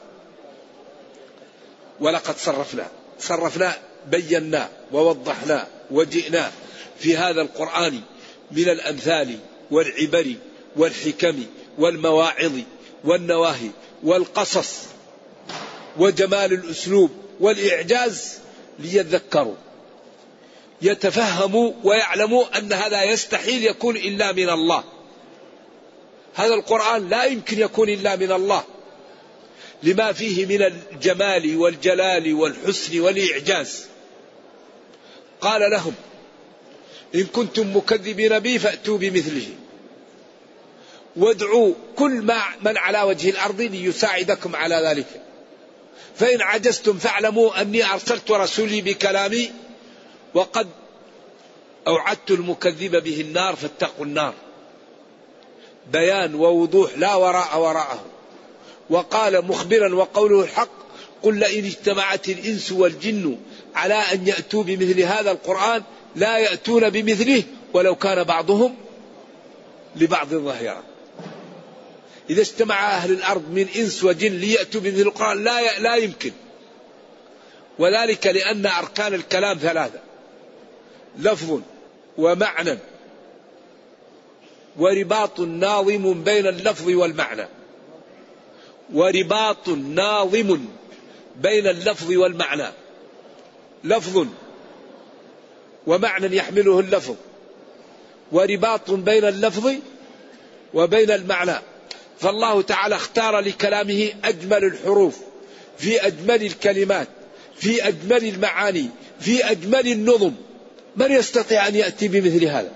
ولقد 1.99 2.38
صرفنا 2.38 2.88
صرفنا 3.19 3.77
بينا 4.07 4.69
ووضحنا 4.91 5.67
وجئنا 5.91 6.51
في 6.99 7.17
هذا 7.17 7.41
القرآن 7.41 8.01
من 8.51 8.69
الأمثال 8.69 9.39
والعبر 9.71 10.35
والحكم 10.75 11.43
والمواعظ 11.77 12.51
والنواهي 13.03 13.69
والقصص 14.03 14.83
وجمال 15.97 16.53
الأسلوب 16.53 17.11
والإعجاز 17.39 18.39
ليذكروا. 18.79 19.55
يتفهموا 20.81 21.74
ويعلموا 21.83 22.57
أن 22.57 22.74
هذا 22.74 23.03
يستحيل 23.03 23.63
يكون 23.63 23.98
إلا 23.98 24.31
من 24.31 24.50
الله. 24.50 24.83
هذا 26.36 26.53
القرآن 26.53 27.09
لا 27.09 27.24
يمكن 27.24 27.59
يكون 27.59 27.89
إلا 27.89 28.15
من 28.15 28.31
الله. 28.31 28.63
لما 29.83 30.12
فيه 30.12 30.45
من 30.45 30.62
الجمال 30.62 31.57
والجلال 31.57 32.33
والحسن 32.33 33.00
والإعجاز. 33.00 33.86
قال 35.41 35.71
لهم 35.71 35.93
إن 37.15 37.24
كنتم 37.24 37.77
مكذبين 37.77 38.39
بي 38.39 38.59
فأتوا 38.59 38.98
بمثله. 38.98 39.48
وادعوا 41.15 41.74
كل 41.95 42.12
ما 42.12 42.41
من 42.62 42.77
على 42.77 43.01
وجه 43.01 43.29
الأرض 43.29 43.62
ليساعدكم 43.62 44.55
على 44.55 44.75
ذلك. 44.75 45.21
فإن 46.15 46.41
عجزتم 46.41 46.98
فاعلموا 46.98 47.62
أني 47.62 47.93
أرسلت 47.93 48.31
رسولي 48.31 48.81
بكلامي 48.81 49.51
وقد 50.33 50.67
أوعدت 51.88 52.31
المكذب 52.31 53.03
به 53.03 53.21
النار 53.21 53.55
فاتقوا 53.55 54.05
النار. 54.05 54.33
بيان 55.91 56.36
ووضوح 56.36 56.98
لا 56.98 57.15
وراء 57.15 57.59
وراءه. 57.59 58.05
وقال 58.89 59.45
مخبرا 59.45 59.95
وقوله 59.95 60.43
الحق 60.43 60.69
قل 61.24 61.39
لئن 61.39 61.65
اجتمعت 61.65 62.29
الإنس 62.29 62.71
والجن 62.71 63.38
على 63.75 63.93
أن 63.93 64.27
يأتوا 64.27 64.63
بمثل 64.63 65.00
هذا 65.00 65.31
القرآن 65.31 65.83
لا 66.15 66.38
يأتون 66.38 66.89
بمثله 66.89 67.43
ولو 67.74 67.95
كان 67.95 68.24
بعضهم 68.24 68.75
لبعض 69.95 70.27
ظهيرا 70.27 70.83
إذا 72.29 72.41
اجتمع 72.41 72.95
أهل 72.95 73.12
الأرض 73.12 73.50
من 73.51 73.67
إنس 73.75 74.03
وجن 74.03 74.31
ليأتوا 74.31 74.81
بمثل 74.81 75.01
القرآن 75.01 75.43
لا 75.43 75.79
لا 75.79 75.95
يمكن. 75.95 76.31
وذلك 77.79 78.27
لأن 78.27 78.65
أركان 78.65 79.13
الكلام 79.13 79.57
ثلاثة. 79.57 80.00
لفظ 81.17 81.61
ومعنى 82.17 82.77
ورباط 84.77 85.39
ناظم 85.39 86.24
بين 86.24 86.48
اللفظ 86.48 86.89
والمعنى. 86.89 87.48
ورباط 88.93 89.69
ناظم 89.69 90.65
بين 91.35 91.67
اللفظ 91.67 92.11
والمعنى. 92.11 92.67
لفظ 93.83 94.27
ومعنى 95.87 96.35
يحمله 96.35 96.79
اللفظ. 96.79 97.15
ورباط 98.31 98.91
بين 98.91 99.25
اللفظ 99.25 99.72
وبين 100.74 101.11
المعنى. 101.11 101.55
فالله 102.19 102.61
تعالى 102.61 102.95
اختار 102.95 103.39
لكلامه 103.39 104.11
أجمل 104.24 104.63
الحروف 104.63 105.17
في 105.77 106.07
أجمل 106.07 106.43
الكلمات 106.43 107.07
في 107.55 107.87
أجمل 107.87 108.25
المعاني 108.25 108.89
في 109.19 109.51
أجمل 109.51 109.87
النظم. 109.87 110.33
من 111.00 111.12
يستطيع 111.12 111.68
أن 111.68 111.75
يأتي 111.75 112.07
بمثل 112.07 112.46
هذا؟ 112.46 112.72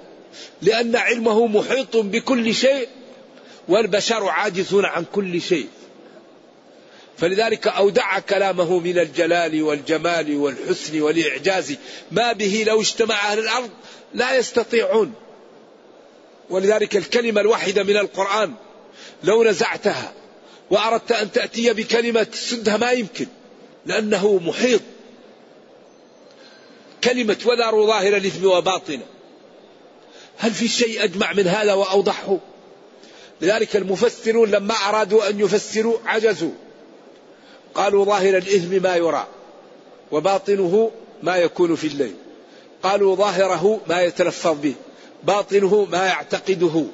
لأن 0.62 0.96
علمه 0.96 1.48
محيط 1.48 1.98
بكل 1.98 2.56
شيء 2.56 2.88
والبشر 3.68 4.28
عاجزون 4.28 4.86
عن 4.86 5.06
كل 5.12 5.42
شيء. 5.42 5.68
فلذلك 7.18 7.68
أودع 7.68 8.20
كلامه 8.20 8.80
من 8.80 9.00
الجلال 9.00 9.64
والجمال 9.64 10.36
والحسن 10.36 11.02
والإعجاز. 11.02 11.76
ما 12.12 12.34
به 12.34 12.64
لو 12.68 12.82
اجتمع 12.82 13.32
أهل 13.32 13.40
الأرض 13.40 13.70
لا 14.14 14.38
يستطيعون. 14.38 15.14
ولذلك 16.50 16.98
الكلمة 16.98 17.42
الواحدة 17.42 17.84
من 17.84 17.98
القرآن 17.98 18.54
لو 19.24 19.44
نزعتها 19.44 20.14
وأردت 20.70 21.12
أن 21.12 21.32
تأتي 21.32 21.74
بكلمة 21.74 22.24
تسدها 22.24 22.78
ما 22.78 22.92
يمكن 22.92 23.28
لأنه 23.86 24.40
محيط 24.46 24.82
كلمة 27.04 27.38
وذروا 27.46 27.88
ظاهر 27.88 28.18
الإثم 28.18 28.46
وباطنه 28.46 29.06
هل 30.38 30.52
في 30.52 30.68
شيء 30.68 31.04
أجمع 31.04 31.34
من 31.34 31.48
هذا 31.48 31.74
وأوضحه؟ 31.74 32.38
لذلك 33.42 33.76
المفسرون 33.76 34.52
لما 34.52 34.74
أرادوا 34.74 35.30
أن 35.30 35.40
يفسروا 35.40 35.98
عجزوا. 36.06 36.52
قالوا 37.76 38.06
ظاهر 38.06 38.38
الإثم 38.38 38.84
ما 38.84 38.96
يرى 38.96 39.28
وباطنه 40.12 40.92
ما 41.24 41.36
يكون 41.36 41.76
في 41.76 41.88
الليل. 41.88 42.16
قالوا 42.84 43.16
ظاهره 43.16 43.82
ما 43.88 44.02
يتلفظ 44.02 44.62
به 44.62 44.74
باطنه 45.24 45.88
ما 45.92 46.06
يعتقده. 46.06 46.86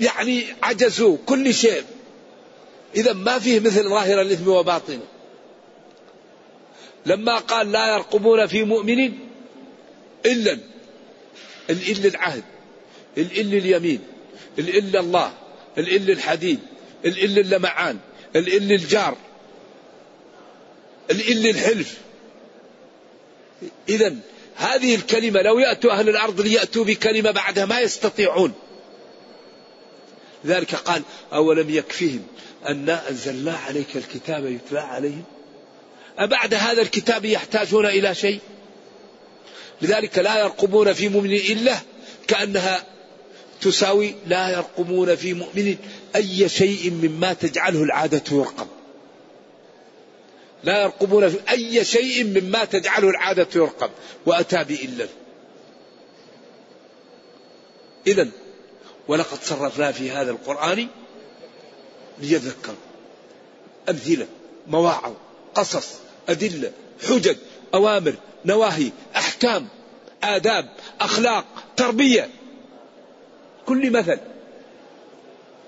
يعني 0.00 0.44
عجزوا 0.62 1.16
كل 1.26 1.54
شيء. 1.54 1.84
إذا 2.96 3.12
ما 3.12 3.38
فيه 3.38 3.60
مثل 3.60 3.88
ظاهر 3.88 4.20
الإثم 4.20 4.48
وباطنه. 4.48 5.06
لما 7.06 7.38
قال 7.38 7.72
لا 7.72 7.94
يرقبون 7.94 8.46
في 8.46 8.62
مؤمن 8.62 9.25
إلا 10.26 10.58
الإل 11.70 12.06
العهد 12.06 12.44
الإل 13.18 13.54
اليمين 13.54 14.00
الإل 14.58 14.96
الله 14.96 15.32
الإل 15.78 16.10
الحديد 16.10 16.58
الإل 17.04 17.38
اللمعان 17.38 17.98
الإل 18.36 18.72
الجار 18.72 19.16
الإل 21.10 21.46
الحلف. 21.46 21.98
إذا 23.88 24.16
هذه 24.56 24.94
الكلمة 24.94 25.42
لو 25.42 25.58
يأتوا 25.58 25.92
أهل 25.92 26.08
الأرض 26.08 26.40
ليأتوا 26.40 26.84
بكلمة 26.84 27.30
بعدها 27.30 27.64
ما 27.66 27.80
يستطيعون. 27.80 28.52
لذلك 30.44 30.74
قال 30.74 31.02
أولم 31.32 31.70
يكفهم 31.70 32.22
أنا 32.68 33.10
أنزلنا 33.10 33.56
عليك 33.56 33.96
الكتاب 33.96 34.46
يتلى 34.46 34.80
عليهم؟ 34.80 35.24
أبعد 36.18 36.54
هذا 36.54 36.82
الكتاب 36.82 37.24
يحتاجون 37.24 37.86
إلى 37.86 38.14
شيء؟ 38.14 38.40
لذلك 39.82 40.18
لا 40.18 40.38
يرقبون 40.38 40.92
في 40.92 41.08
مؤمن 41.08 41.32
إلا 41.32 41.76
كأنها 42.26 42.84
تساوي 43.60 44.14
لا 44.26 44.48
يرقبون 44.48 45.14
في 45.14 45.34
مؤمن 45.34 45.76
أي 46.16 46.48
شيء 46.48 46.90
مما 46.90 47.32
تجعله 47.32 47.82
العادة 47.82 48.22
يرقب. 48.32 48.66
لا 50.64 50.82
يرقبون 50.82 51.28
في 51.28 51.38
أي 51.50 51.84
شيء 51.84 52.24
مما 52.24 52.64
تجعله 52.64 53.10
العادة 53.10 53.48
يرقب. 53.56 53.90
وأتى 54.26 54.64
بإلا. 54.64 55.06
إذا 58.06 58.28
ولقد 59.08 59.38
صرفنا 59.42 59.92
في 59.92 60.10
هذا 60.10 60.30
القرآن 60.30 60.88
ليذكر. 62.18 62.74
أمثلة 63.88 64.26
مواعظ 64.66 65.12
قصص 65.54 65.88
أدلة 66.28 66.72
حجج 67.08 67.36
أوامر 67.74 68.14
نواهي 68.44 68.90
أحكام 69.36 69.68
آداب 70.22 70.68
أخلاق 71.00 71.44
تربية. 71.76 72.30
كل 73.66 73.90
مثل. 73.90 74.18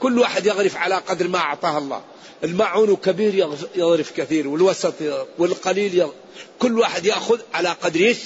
كل 0.00 0.18
واحد 0.18 0.46
يغرف 0.46 0.76
على 0.76 0.94
قدر 0.94 1.28
ما 1.28 1.38
أعطاه 1.38 1.78
الله. 1.78 2.02
المعون 2.44 2.96
كبير 2.96 3.48
يغرف 3.74 4.12
كثير 4.16 4.48
والوسط 4.48 4.94
والقليل 5.38 5.94
يغرف 5.94 6.14
كل 6.58 6.78
واحد 6.78 7.06
يأخذ 7.06 7.40
على 7.54 7.68
قدر 7.68 8.00
إيش؟ 8.00 8.18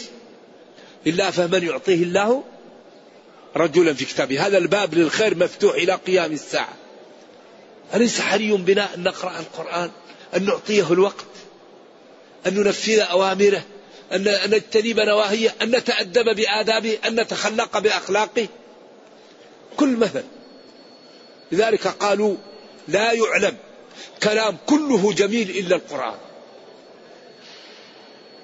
إلا 1.07 1.31
فمن 1.31 1.67
يعطيه 1.67 2.03
الله 2.03 2.43
رجلا 3.57 3.95
في 3.95 4.05
كتابه. 4.05 4.47
هذا 4.47 4.59
الباب 4.59 4.95
للخير 4.95 5.37
مفتوح 5.37 5.75
إلى 5.75 5.93
قيام 5.93 6.33
الساعة. 6.33 6.75
أليس 7.95 8.21
حري 8.21 8.53
بنا 8.53 8.95
أن 8.95 9.03
نقرأ 9.03 9.39
القرآن 9.39 9.91
أن 10.37 10.45
نعطيه 10.45 10.93
الوقت 10.93 11.27
أن 12.47 12.55
ننفذ 12.55 12.99
أوامره؟ 12.99 13.63
أن 14.13 14.51
نجتنب 14.51 15.01
نواهيه 15.01 15.55
أن 15.63 15.77
نتأدب 15.77 16.37
بآدابه 16.37 16.99
أن 17.07 17.21
نتخلق 17.21 17.79
بأخلاقه. 17.79 18.47
كل 19.77 19.97
مثل. 19.97 20.25
لذلك 21.53 21.87
قالوا 21.87 22.37
لا 22.89 23.13
يعلم 23.13 23.57
كلام 24.23 24.57
كله 24.67 25.13
جميل 25.13 25.51
إلا 25.51 25.77
القرآن. 25.77 26.17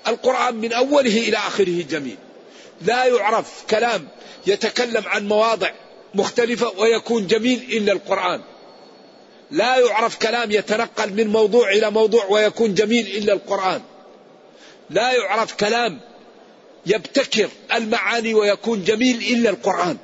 القرآن 0.08 0.54
من 0.54 0.72
أوله 0.72 1.18
إلى 1.18 1.36
آخره 1.36 1.82
جميل. 1.90 2.16
لا 2.82 3.04
يعرف 3.04 3.64
كلام 3.70 4.08
يتكلم 4.46 5.02
عن 5.06 5.28
مواضع 5.28 5.70
مختلفة 6.14 6.72
ويكون 6.78 7.26
جميل 7.26 7.62
إلا 7.72 7.92
القرآن. 7.92 8.40
لا 9.50 9.76
يعرف 9.76 10.18
كلام 10.18 10.52
يتنقل 10.52 11.12
من 11.12 11.26
موضوع 11.26 11.70
إلى 11.70 11.90
موضوع 11.90 12.24
ويكون 12.24 12.74
جميل 12.74 13.06
إلا 13.06 13.32
القرآن. 13.32 13.82
لا 14.90 15.12
يعرف 15.12 15.54
كلام 15.54 16.00
يبتكر 16.86 17.48
المعاني 17.74 18.34
ويكون 18.34 18.84
جميل 18.84 19.16
إلا 19.16 19.50
القرآن. 19.50 19.96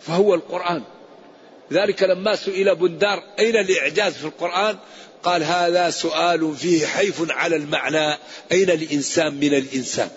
فهو 0.00 0.34
القرآن. 0.34 0.82
ذلك 1.72 2.02
لما 2.02 2.36
سئل 2.36 2.74
بندار 2.74 3.22
أين 3.38 3.56
الإعجاز 3.56 4.12
في 4.12 4.24
القرآن؟ 4.24 4.78
قال 5.22 5.42
هذا 5.44 5.90
سؤال 5.90 6.56
فيه 6.56 6.86
حيف 6.86 7.30
على 7.30 7.56
المعنى. 7.56 8.18
أين 8.52 8.70
الإنسان 8.70 9.34
من 9.34 9.54
الإنسان؟ 9.54 10.10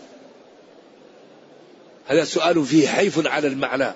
هذا 2.08 2.24
سؤال 2.24 2.66
فيه 2.66 2.88
حيف 2.88 3.28
على 3.28 3.48
المعنى. 3.48 3.94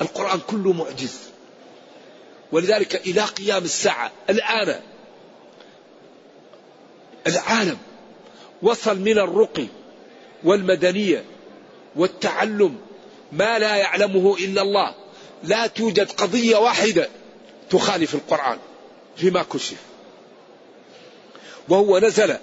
القرآن 0.00 0.40
كله 0.40 0.72
معجز. 0.72 1.18
ولذلك 2.52 3.06
إلى 3.06 3.20
قيام 3.20 3.64
الساعة 3.64 4.12
الآن 4.30 4.80
العالم 7.26 7.78
وصل 8.62 8.98
من 8.98 9.18
الرقي 9.18 9.66
والمدنية 10.44 11.24
والتعلم 11.96 12.76
ما 13.32 13.58
لا 13.58 13.76
يعلمه 13.76 14.36
إلا 14.36 14.62
الله. 14.62 14.94
لا 15.44 15.66
توجد 15.66 16.12
قضية 16.12 16.56
واحدة 16.56 17.08
تخالف 17.70 18.14
القرآن 18.14 18.58
فيما 19.16 19.42
كشف. 19.42 19.76
وهو 21.68 21.98
نزل 21.98 22.36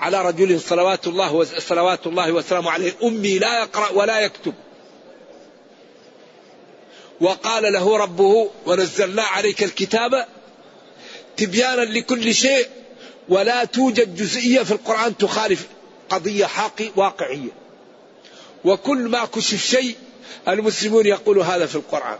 على 0.00 0.22
رجل 0.22 0.60
صلوات 0.60 1.06
الله 1.06 1.44
صلوات 1.44 2.06
الله 2.06 2.32
وسلامه 2.32 2.70
عليه 2.70 2.92
أمي 3.02 3.38
لا 3.38 3.60
يقرأ 3.60 3.92
ولا 3.92 4.20
يكتب. 4.20 4.54
وقال 7.20 7.72
له 7.72 7.96
ربه 7.96 8.50
ونزلنا 8.66 9.22
عليك 9.22 9.62
الكتاب 9.62 10.26
تبيانا 11.36 11.80
لكل 11.82 12.34
شيء 12.34 12.66
ولا 13.28 13.64
توجد 13.64 14.16
جزئية 14.16 14.62
في 14.62 14.72
القرآن 14.72 15.16
تخالف 15.16 15.66
قضية 16.10 16.46
حقي 16.46 16.90
واقعية. 16.96 17.50
وكل 18.64 18.98
ما 18.98 19.24
كشف 19.24 19.64
شيء 19.64 19.96
المسلمون 20.48 21.06
يقولوا 21.06 21.44
هذا 21.44 21.66
في 21.66 21.76
القرآن. 21.76 22.18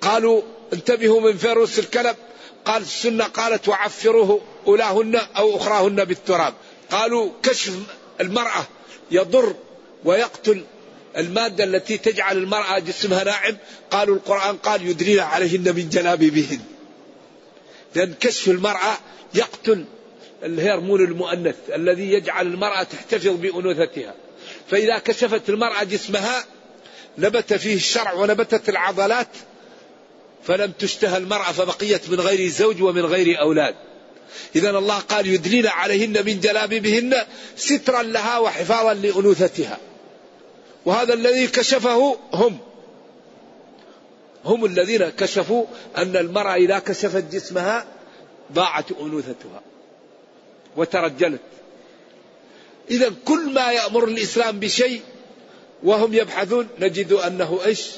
قالوا 0.00 0.42
انتبهوا 0.72 1.20
من 1.20 1.36
فيروس 1.36 1.78
الكلب. 1.78 2.16
قال 2.64 2.82
السنة 2.82 3.24
قالت 3.24 3.68
وعفروه 3.68 4.40
أولاهن 4.66 5.20
أو 5.36 5.56
أخراهن 5.56 6.04
بالتراب. 6.04 6.54
قالوا 6.90 7.30
كشف 7.42 7.74
المرأة 8.20 8.66
يضر 9.10 9.54
ويقتل 10.04 10.64
المادة 11.16 11.64
التي 11.64 11.98
تجعل 11.98 12.38
المرأة 12.38 12.78
جسمها 12.78 13.24
ناعم. 13.24 13.56
قالوا 13.90 14.16
القرآن 14.16 14.56
قال 14.56 14.88
يدرين 14.88 15.20
عليهن 15.20 15.74
من 15.76 15.88
جلابيبهن. 15.88 16.60
لأن 17.94 18.14
كشف 18.20 18.48
المرأة 18.48 18.98
يقتل 19.34 19.84
الهرمون 20.42 21.04
المؤنث 21.04 21.56
الذي 21.74 22.12
يجعل 22.12 22.46
المرأة 22.46 22.82
تحتفظ 22.82 23.28
بأنوثتها. 23.28 24.14
فإذا 24.70 24.98
كشفت 24.98 25.48
المرأة 25.48 25.84
جسمها 25.84 26.44
نبت 27.18 27.54
فيه 27.54 27.74
الشرع 27.74 28.12
ونبتت 28.12 28.68
العضلات 28.68 29.28
فلم 30.46 30.72
تشتهى 30.78 31.16
المرأة 31.16 31.52
فبقيت 31.52 32.10
من 32.10 32.20
غير 32.20 32.48
زوج 32.48 32.82
ومن 32.82 33.02
غير 33.04 33.40
أولاد. 33.40 33.74
إذا 34.56 34.70
الله 34.70 34.98
قال 34.98 35.26
يدلين 35.26 35.66
عليهن 35.66 36.26
من 36.26 36.40
جلابيبهن 36.40 37.14
سترا 37.56 38.02
لها 38.02 38.38
وحفاظا 38.38 38.94
لأنوثتها. 38.94 39.78
وهذا 40.84 41.14
الذي 41.14 41.46
كشفه 41.46 42.18
هم. 42.32 42.58
هم 44.44 44.64
الذين 44.64 45.08
كشفوا 45.08 45.66
أن 45.96 46.16
المرأة 46.16 46.54
إذا 46.54 46.78
كشفت 46.78 47.24
جسمها 47.32 47.86
ضاعت 48.52 48.92
أنوثتها 48.92 49.62
وترجلت. 50.76 51.40
إذا 52.90 53.12
كل 53.24 53.52
ما 53.52 53.72
يأمر 53.72 54.04
الإسلام 54.04 54.60
بشيء 54.60 55.00
وهم 55.82 56.14
يبحثون 56.14 56.68
نجد 56.80 57.12
أنه 57.12 57.60
إيش؟ 57.64 57.90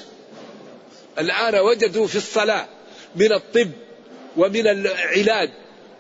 الآن 1.19 1.55
وجدوا 1.55 2.07
في 2.07 2.17
الصلاة 2.17 2.67
من 3.17 3.33
الطب 3.33 3.71
ومن 4.37 4.67
العلاج 4.67 5.51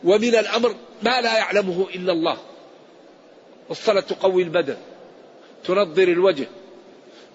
ومن 0.04 0.34
الأمر 0.34 0.74
ما 1.02 1.20
لا 1.20 1.38
يعلمه 1.38 1.86
إلا 1.94 2.12
الله. 2.12 2.38
الصلاة 3.70 4.00
تقوي 4.00 4.42
البدن 4.42 4.76
تنظر 5.64 6.08
الوجه 6.08 6.46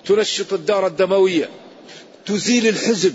تنشط 0.06 0.54
الدورة 0.54 0.88
الدموية 0.88 1.50
تزيل 2.26 2.68
الحزن. 2.68 3.14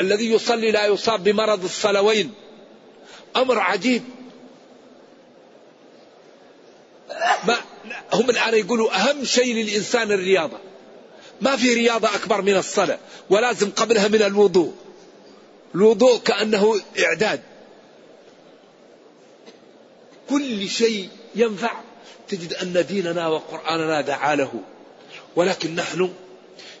الذي 0.00 0.30
يصلي 0.30 0.70
لا 0.70 0.86
يصاب 0.86 1.24
بمرض 1.24 1.64
الصلوين. 1.64 2.34
أمر 3.36 3.58
عجيب. 3.58 4.02
ما 7.46 7.56
هم 8.12 8.30
الآن 8.30 8.54
يقولوا 8.54 8.96
أهم 8.96 9.24
شيء 9.24 9.54
للإنسان 9.54 10.12
الرياضة. 10.12 10.58
ما 11.40 11.56
في 11.56 11.74
رياضة 11.74 12.14
أكبر 12.14 12.42
من 12.42 12.56
الصلاة 12.56 12.98
ولازم 13.30 13.70
قبلها 13.70 14.08
من 14.08 14.22
الوضوء. 14.22 14.74
الوضوء 15.74 16.18
كأنه 16.18 16.80
إعداد. 16.98 17.40
كل 20.30 20.68
شيء 20.68 21.08
ينفع. 21.34 21.72
تجد 22.28 22.54
أن 22.54 22.86
ديننا 22.88 23.28
وقرآننا 23.28 24.00
دعا 24.00 24.34
له. 24.34 24.52
ولكن 25.36 25.74
نحن 25.74 26.12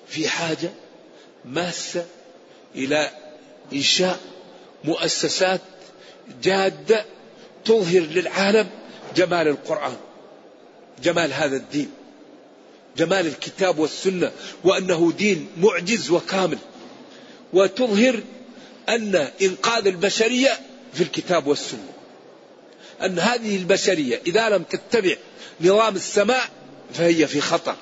في 0.08 0.28
حاجة 0.28 0.70
ماسة 1.46 2.06
إلى 2.74 3.10
إنشاء 3.72 4.20
مؤسسات 4.84 5.60
جادة 6.42 7.04
تظهر 7.64 8.00
للعالم 8.00 8.68
جمال 9.16 9.48
القرآن 9.48 9.96
جمال 11.02 11.32
هذا 11.32 11.56
الدين 11.56 11.90
جمال 12.96 13.26
الكتاب 13.26 13.78
والسنة 13.78 14.32
وأنه 14.64 15.12
دين 15.18 15.48
معجز 15.56 16.10
وكامل 16.10 16.58
وتظهر 17.52 18.22
أن 18.88 19.28
إنقاذ 19.42 19.86
البشرية 19.86 20.58
في 20.94 21.02
الكتاب 21.02 21.46
والسنة 21.46 21.92
أن 23.02 23.18
هذه 23.18 23.56
البشرية 23.56 24.20
إذا 24.26 24.48
لم 24.48 24.62
تتبع 24.62 25.14
نظام 25.60 25.96
السماء 25.96 26.48
فهي 26.94 27.26
في 27.26 27.40
خطر. 27.40 27.76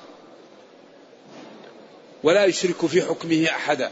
ولا 2.25 2.45
يشرك 2.45 2.87
في 2.87 3.03
حكمه 3.03 3.47
أحدا. 3.49 3.91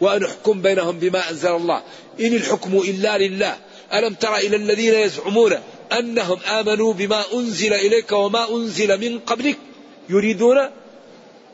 وأن 0.00 0.24
احكم 0.24 0.62
بينهم 0.62 0.98
بما 0.98 1.30
أنزل 1.30 1.50
الله. 1.50 1.82
إن 2.20 2.34
الحكم 2.34 2.78
إلا 2.78 3.18
لله. 3.18 3.56
ألم 3.92 4.14
تر 4.14 4.36
إلى 4.36 4.56
الذين 4.56 4.94
يزعمون 4.94 5.58
أنهم 5.98 6.38
آمنوا 6.40 6.92
بما 6.92 7.24
أنزل 7.34 7.72
إليك 7.72 8.12
وما 8.12 8.50
أنزل 8.50 9.00
من 9.00 9.18
قبلك؟ 9.18 9.58
يريدون 10.08 10.58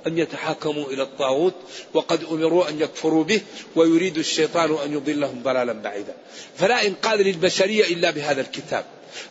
أن 0.07 0.18
يتحاكموا 0.18 0.87
إلى 0.87 1.02
الطاغوت 1.02 1.54
وقد 1.94 2.24
أمروا 2.24 2.68
أن 2.68 2.81
يكفروا 2.81 3.24
به 3.24 3.40
ويريد 3.76 4.18
الشيطان 4.18 4.76
أن 4.85 4.92
يضلهم 4.92 5.42
ضلالا 5.42 5.72
بعيدا. 5.72 6.14
فلا 6.57 6.87
إنقاذ 6.87 7.22
للبشرية 7.22 7.85
إلا 7.85 8.11
بهذا 8.11 8.40
الكتاب. 8.40 8.85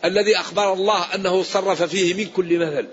الذي 0.06 0.38
أخبر 0.38 0.74
الله 0.74 1.16
أنه 1.16 1.44
صرف 1.44 1.84
فيه 1.84 2.14
من 2.14 2.26
كل 2.26 2.60
مثل. 2.60 2.88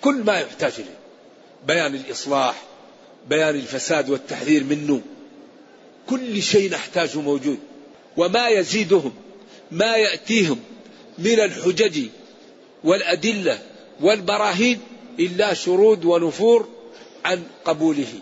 كل 0.00 0.14
ما 0.14 0.40
يحتاج 0.40 0.72
إليه. 0.78 1.05
بيان 1.66 1.94
الإصلاح 1.94 2.62
بيان 3.28 3.54
الفساد 3.54 4.10
والتحذير 4.10 4.64
منه. 4.64 5.00
كل 6.08 6.42
شيء 6.42 6.70
نحتاجه 6.70 7.20
موجود. 7.20 7.58
وما 8.16 8.48
يزيدهم 8.48 9.12
ما 9.70 9.96
يأتيهم 9.96 10.60
من 11.18 11.40
الحجج 11.40 12.06
والأدلة 12.84 13.58
والبراهين 14.00 14.80
إلا 15.20 15.54
شرود 15.54 16.04
ونفور 16.04 16.68
عن 17.24 17.42
قبوله. 17.64 18.12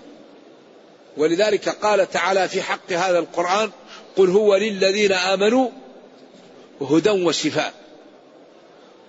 ولذلك 1.17 1.69
قال 1.69 2.11
تعالى 2.11 2.49
في 2.49 2.63
حق 2.63 2.93
هذا 2.93 3.19
القرآن 3.19 3.71
قل 4.17 4.31
هو 4.31 4.57
للذين 4.57 5.13
آمنوا 5.13 5.69
هدى 6.81 7.11
وشفاء 7.11 7.75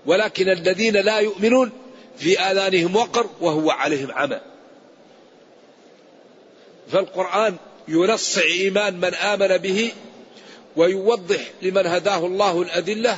ولكن 0.06 0.50
الذين 0.50 0.94
لا 0.94 1.20
يؤمنون 1.20 1.72
في 2.18 2.40
آذانهم 2.40 2.96
وقر 2.96 3.30
وهو 3.42 3.72
عليهم 3.72 4.12
عمى. 4.12 4.40
فالقرآن 6.92 7.56
ينصع 7.88 8.42
إيمان 8.42 9.00
من 9.00 9.14
آمن 9.14 9.58
به 9.58 9.92
ويوضح 10.76 11.52
لمن 11.62 11.88
هداه 11.88 12.26
الله 12.26 12.62
الأدلة 12.62 13.18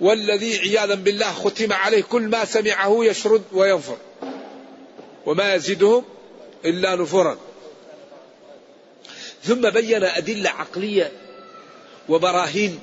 والذي 0.00 0.58
عياذا 0.58 0.94
بالله 0.94 1.32
ختم 1.32 1.72
عليه 1.72 2.02
كل 2.02 2.22
ما 2.22 2.44
سمعه 2.44 3.04
يشرد 3.04 3.42
وينفر 3.52 3.96
وما 5.26 5.54
يزيدهم 5.54 6.04
إلا 6.64 6.94
نفورا. 6.94 7.38
ثم 9.44 9.70
بين 9.70 10.04
أدلة 10.04 10.50
عقلية 10.50 11.12
وبراهين 12.08 12.80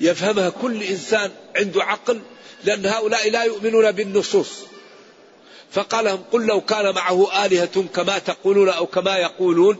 يفهمها 0.00 0.50
كل 0.50 0.82
إنسان 0.82 1.30
عنده 1.56 1.84
عقل 1.84 2.20
لأن 2.64 2.86
هؤلاء 2.86 3.30
لا 3.30 3.42
يؤمنون 3.42 3.92
بالنصوص. 3.92 4.50
فقال 5.70 6.04
لهم 6.04 6.24
قل 6.32 6.46
لو 6.46 6.60
كان 6.60 6.94
معه 6.94 7.46
آلهة 7.46 7.84
كما 7.94 8.18
تقولون 8.18 8.68
أو 8.68 8.86
كما 8.86 9.16
يقولون 9.16 9.78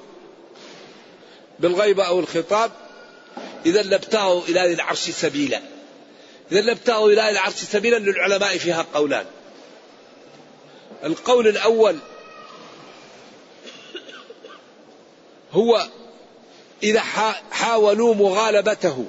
بالغيبة 1.61 2.05
أو 2.05 2.21
الخطاب 2.21 2.71
إذا 3.67 3.83
لابتغوا 3.83 4.43
إلى 4.43 4.61
ذي 4.61 4.75
العرش 4.75 5.11
سبيلا. 5.11 5.61
إذا 6.53 6.61
لابتغوا 6.61 7.11
إلى 7.11 7.23
ذي 7.23 7.31
العرش 7.31 7.55
سبيلا 7.55 7.97
للعلماء 7.97 8.59
فيها 8.59 8.87
قولان. 8.95 9.27
القول 11.05 11.49
الأول 11.49 11.99
هو 15.53 15.89
إذا 16.83 17.01
حاولوا 17.51 18.15
مغالبته. 18.15 19.07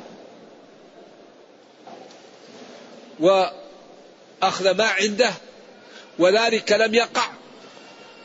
وأخذ 4.41 4.77
ما 4.77 4.87
عنده 4.87 5.33
وذلك 6.19 6.71
لم 6.71 6.93
يقع 6.95 7.29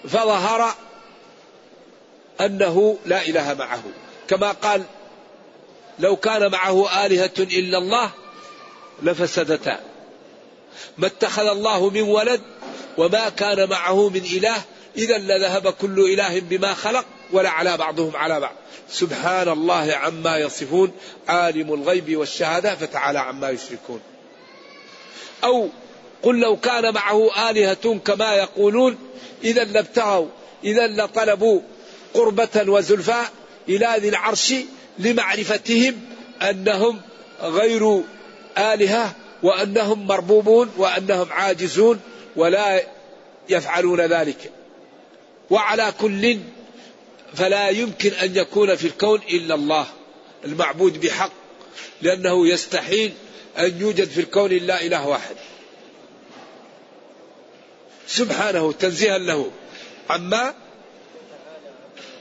فظهر 0.08 0.74
أنه 2.40 2.98
لا 3.06 3.22
إله 3.22 3.54
معه. 3.54 3.82
كما 4.28 4.50
قال 4.52 4.82
لو 5.98 6.16
كان 6.16 6.50
معه 6.50 7.06
آلهة 7.06 7.32
إلا 7.38 7.78
الله 7.78 8.10
لفسدتا. 9.02 9.80
ما 10.98 11.06
اتخذ 11.06 11.46
الله 11.46 11.90
من 11.90 12.02
ولد 12.02 12.40
وما 12.98 13.28
كان 13.28 13.68
معه 13.68 14.08
من 14.08 14.24
إله 14.32 14.62
إذا 14.96 15.18
لذهب 15.18 15.70
كل 15.70 16.00
إله 16.00 16.40
بما 16.40 16.74
خلق 16.74 17.04
ولا 17.32 17.50
على 17.50 17.76
بعضهم 17.76 18.16
على 18.16 18.40
بعض. 18.40 18.54
سبحان 18.90 19.48
الله 19.48 19.94
عما 19.94 20.38
يصفون 20.38 20.92
عالم 21.28 21.74
الغيب 21.74 22.16
والشهادة 22.16 22.74
فتعالى 22.76 23.18
عما 23.18 23.50
يشركون. 23.50 24.00
أو 25.44 25.68
قل 26.24 26.40
لو 26.40 26.56
كان 26.56 26.94
معه 26.94 27.50
آلهة 27.50 27.98
كما 28.04 28.34
يقولون 28.34 28.98
إذا 29.44 29.64
لابتغوا 29.64 30.26
إذا 30.64 30.86
لطلبوا 30.86 31.60
قربة 32.14 32.64
وزلفاء 32.66 33.32
إلى 33.68 33.94
ذي 33.98 34.08
العرش 34.08 34.54
لمعرفتهم 34.98 36.00
أنهم 36.42 37.00
غير 37.42 38.02
آلهة 38.58 39.14
وأنهم 39.42 40.06
مربوبون 40.06 40.70
وأنهم 40.76 41.32
عاجزون 41.32 42.00
ولا 42.36 42.82
يفعلون 43.48 44.00
ذلك. 44.00 44.52
وعلى 45.50 45.92
كل 46.00 46.38
فلا 47.34 47.68
يمكن 47.68 48.10
أن 48.10 48.36
يكون 48.36 48.76
في 48.76 48.86
الكون 48.86 49.20
إلا 49.30 49.54
الله 49.54 49.86
المعبود 50.44 51.00
بحق 51.00 51.32
لأنه 52.02 52.48
يستحيل 52.48 53.12
أن 53.58 53.80
يوجد 53.80 54.08
في 54.08 54.20
الكون 54.20 54.52
إلا 54.52 54.82
إله 54.82 55.08
واحد. 55.08 55.36
سبحانه 58.08 58.72
تنزيها 58.72 59.18
له. 59.18 59.50
عما 60.10 60.54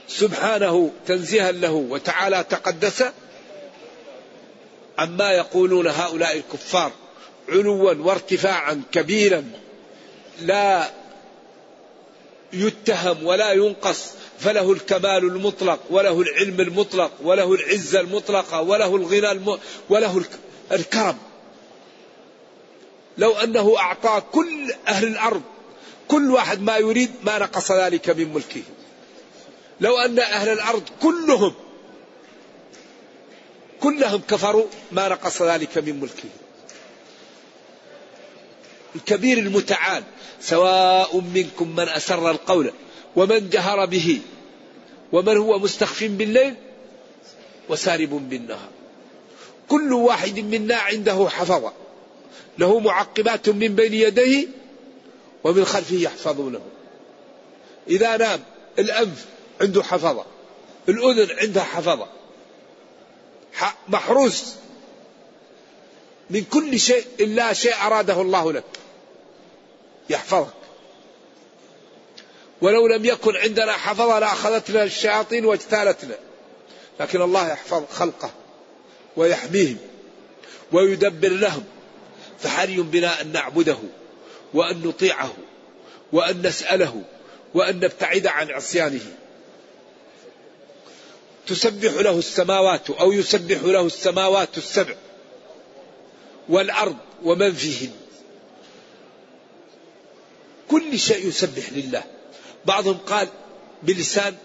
سبحانه 0.08 0.90
تنزيها 1.06 1.52
له 1.52 1.72
وتعالى 1.72 2.44
تقدس 2.50 3.04
عما 4.98 5.32
يقولون 5.32 5.86
هؤلاء 5.86 6.36
الكفار 6.36 6.92
علوا 7.48 7.94
وارتفاعا 7.94 8.82
كبيرا 8.92 9.44
لا 10.40 10.90
يتهم 12.52 13.26
ولا 13.26 13.52
ينقص 13.52 14.04
فله 14.38 14.72
الكمال 14.72 15.24
المطلق 15.24 15.80
وله 15.90 16.20
العلم 16.20 16.60
المطلق 16.60 17.10
وله 17.22 17.54
العزة 17.54 18.00
المطلقة 18.00 18.60
وله 18.60 18.96
الغنى 18.96 19.30
الم... 19.30 19.58
وله 19.88 20.24
الكرم. 20.72 21.18
لو 23.18 23.32
أنه 23.32 23.74
أعطى 23.78 24.22
كل 24.32 24.72
أهل 24.88 25.06
الأرض 25.06 25.42
كل 26.08 26.30
واحد 26.30 26.62
ما 26.62 26.76
يريد 26.76 27.10
ما 27.24 27.38
نقص 27.38 27.72
ذلك 27.72 28.10
من 28.10 28.32
ملكه. 28.34 28.62
لو 29.80 29.98
أن 29.98 30.18
أهل 30.18 30.48
الأرض 30.48 30.82
كلهم 31.02 31.54
كلهم 33.80 34.20
كفروا 34.28 34.66
ما 34.92 35.08
نقص 35.08 35.42
ذلك 35.42 35.78
من 35.78 36.00
ملكه. 36.00 36.28
الكبير 38.96 39.38
المتعال 39.38 40.02
سواء 40.40 41.20
منكم 41.20 41.76
من 41.76 41.88
أسر 41.88 42.30
القول 42.30 42.72
ومن 43.16 43.50
جهر 43.50 43.86
به 43.86 44.20
ومن 45.12 45.36
هو 45.36 45.58
مستخف 45.58 46.04
بالليل 46.04 46.54
وسارب 47.68 48.28
بالنهار. 48.28 48.68
كل 49.68 49.92
واحد 49.92 50.38
منا 50.38 50.76
عنده 50.76 51.28
حفظة. 51.28 51.72
له 52.58 52.78
معقبات 52.78 53.48
من 53.48 53.74
بين 53.74 53.94
يديه 53.94 54.46
ومن 55.44 55.64
خلفه 55.64 55.94
يحفظونه. 55.94 56.60
إذا 57.88 58.16
نام 58.16 58.42
الأنف 58.78 59.24
عنده 59.60 59.82
حفظة 59.82 60.24
الأذن 60.88 61.38
عندها 61.38 61.64
حفظة. 61.64 62.06
محروس. 63.88 64.54
من 66.30 66.44
كل 66.44 66.80
شيء 66.80 67.04
إلا 67.20 67.52
شيء 67.52 67.74
أراده 67.86 68.20
الله 68.20 68.52
لك. 68.52 68.64
يحفظك. 70.10 70.54
ولو 72.60 72.86
لم 72.86 73.04
يكن 73.04 73.36
عندنا 73.36 73.72
حفظة 73.72 74.18
لأخذتنا 74.18 74.82
الشياطين 74.82 75.44
واجتالتنا. 75.44 76.14
لكن 77.00 77.22
الله 77.22 77.48
يحفظ 77.48 77.84
خلقه 77.92 78.30
ويحميهم 79.16 79.78
ويدبر 80.72 81.28
لهم. 81.28 81.64
فحري 82.40 82.76
بنا 82.76 83.20
أن 83.20 83.32
نعبده. 83.32 83.78
وأن 84.54 84.82
نطيعه 84.82 85.32
وأن 86.12 86.46
نسأله 86.46 87.02
وأن 87.54 87.76
نبتعد 87.76 88.26
عن 88.26 88.50
عصيانه. 88.50 89.16
تسبح 91.46 91.92
له 91.92 92.18
السماوات 92.18 92.90
أو 92.90 93.12
يسبح 93.12 93.62
له 93.62 93.86
السماوات 93.86 94.58
السبع 94.58 94.94
والأرض 96.48 96.96
ومن 97.22 97.52
فيهن. 97.52 97.92
كل 100.70 100.98
شيء 100.98 101.28
يسبح 101.28 101.72
لله. 101.72 102.02
بعضهم 102.64 102.96
قال 102.96 103.28
بلسان 103.82 104.36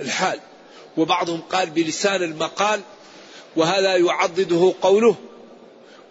الحال 0.00 0.40
وبعضهم 0.96 1.40
قال 1.40 1.70
بلسان 1.70 2.22
المقال 2.22 2.80
وهذا 3.56 3.96
يعضده 3.96 4.74
قوله 4.82 5.16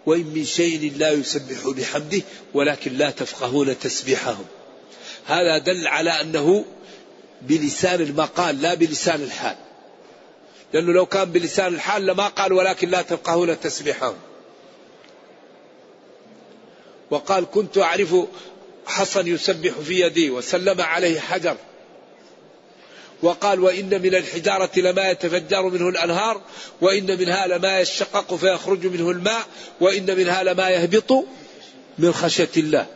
وإن 0.06 0.26
من 0.26 0.44
شيء 0.44 0.92
لا 0.96 1.10
يسبح 1.10 1.68
بحمده 1.68 2.22
ولكن 2.54 2.92
لا 2.92 3.10
تفقهون 3.10 3.78
تسبيحهم. 3.78 4.44
هذا 5.26 5.58
دل 5.58 5.86
على 5.86 6.10
أنه 6.10 6.64
بلسان 7.42 8.00
المقال 8.00 8.62
لا 8.62 8.74
بلسان 8.74 9.22
الحال. 9.22 9.56
لأنه 10.72 10.92
لو 10.92 11.06
كان 11.06 11.32
بلسان 11.32 11.74
الحال 11.74 12.06
لما 12.06 12.28
قال 12.28 12.52
ولكن 12.52 12.90
لا 12.90 13.02
تفقهون 13.02 13.60
تسبيحهم. 13.60 14.16
وقال 17.10 17.46
كنت 17.50 17.78
أعرف 17.78 18.14
حصن 18.86 19.26
يسبح 19.26 19.72
في 19.72 20.00
يدي 20.00 20.30
وسلم 20.30 20.80
عليه 20.80 21.20
حجر. 21.20 21.56
وقال 23.22 23.60
وإن 23.60 24.02
من 24.02 24.14
الحجارة 24.14 24.70
لما 24.76 25.10
يتفجر 25.10 25.62
منه 25.62 25.88
الأنهار 25.88 26.40
وإن 26.80 27.18
منها 27.18 27.46
لما 27.46 27.80
يشقق 27.80 28.34
فيخرج 28.34 28.86
منه 28.86 29.10
الماء 29.10 29.46
وإن 29.80 30.16
منها 30.16 30.42
لما 30.42 30.70
يهبط 30.70 31.24
من 31.98 32.12
خشية 32.12 32.48
الله. 32.56 32.86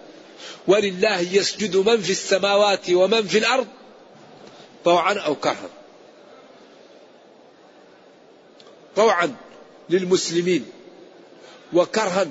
ولله 0.67 1.21
يسجد 1.21 1.77
من 1.77 2.01
في 2.01 2.11
السماوات 2.11 2.91
ومن 2.91 3.27
في 3.27 3.39
الأرض 3.39 3.67
طوعا 4.85 5.15
أو 5.15 5.35
كرها 5.35 5.69
طوعا 8.97 9.37
للمسلمين 9.91 10.67
وكرها 11.73 12.29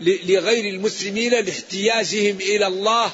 لغير 0.00 0.74
المسلمين 0.74 1.32
لاحتياجهم 1.32 2.36
إلى 2.36 2.66
الله 2.66 3.12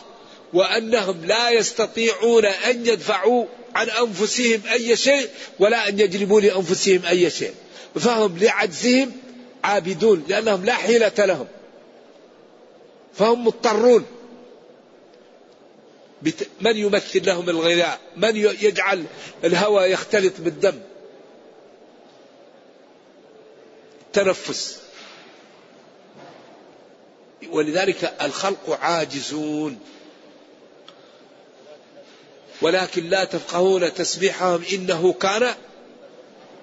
وأنهم 0.53 1.25
لا 1.25 1.51
يستطيعون 1.51 2.45
أن 2.45 2.87
يدفعوا 2.87 3.47
عن 3.75 3.91
أنفسهم 3.91 4.63
أي 4.73 4.97
شيء 4.97 5.29
ولا 5.59 5.89
أن 5.89 6.01
يجلبوا 6.01 6.41
لأنفسهم 6.41 7.07
أي 7.07 7.31
شيء. 7.31 7.55
فهم 7.95 8.39
لعجزهم 8.39 9.13
عابدون 9.65 10.25
لأنهم 10.29 10.65
لا 10.65 10.75
حيلة 10.75 11.13
لهم. 11.19 11.47
فهم 13.15 13.45
مضطرون. 13.45 14.07
من 16.61 16.77
يمثل 16.77 17.27
لهم 17.27 17.49
الغذاء؟ 17.49 18.01
من 18.17 18.37
يجعل 18.37 19.05
الهواء 19.45 19.91
يختلط 19.91 20.33
بالدم؟ 20.39 20.81
تنفس. 24.13 24.79
ولذلك 27.51 28.15
الخلق 28.23 28.79
عاجزون. 28.83 29.81
ولكن 32.63 33.09
لا 33.09 33.25
تفقهون 33.25 33.95
تسبيحهم 33.95 34.63
إنه 34.73 35.13
كان 35.13 35.55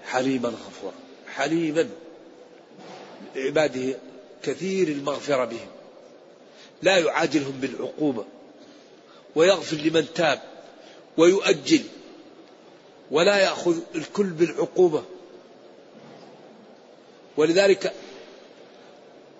حليما 0.05 0.49
غفورا. 0.49 0.93
حليما. 1.35 1.89
عباده 3.35 3.97
كثير 4.43 4.87
المغفرة 4.87 5.45
بهم. 5.45 5.67
لا 6.81 6.97
يعاجلهم 6.97 7.51
بالعقوبة. 7.51 8.25
ويغفر 9.35 9.77
لمن 9.77 10.13
تاب. 10.15 10.41
ويؤجل. 11.17 11.83
ولا 13.11 13.37
يأخذ 13.37 13.77
الكل 13.95 14.29
بالعقوبة. 14.29 15.03
ولذلك 17.37 17.93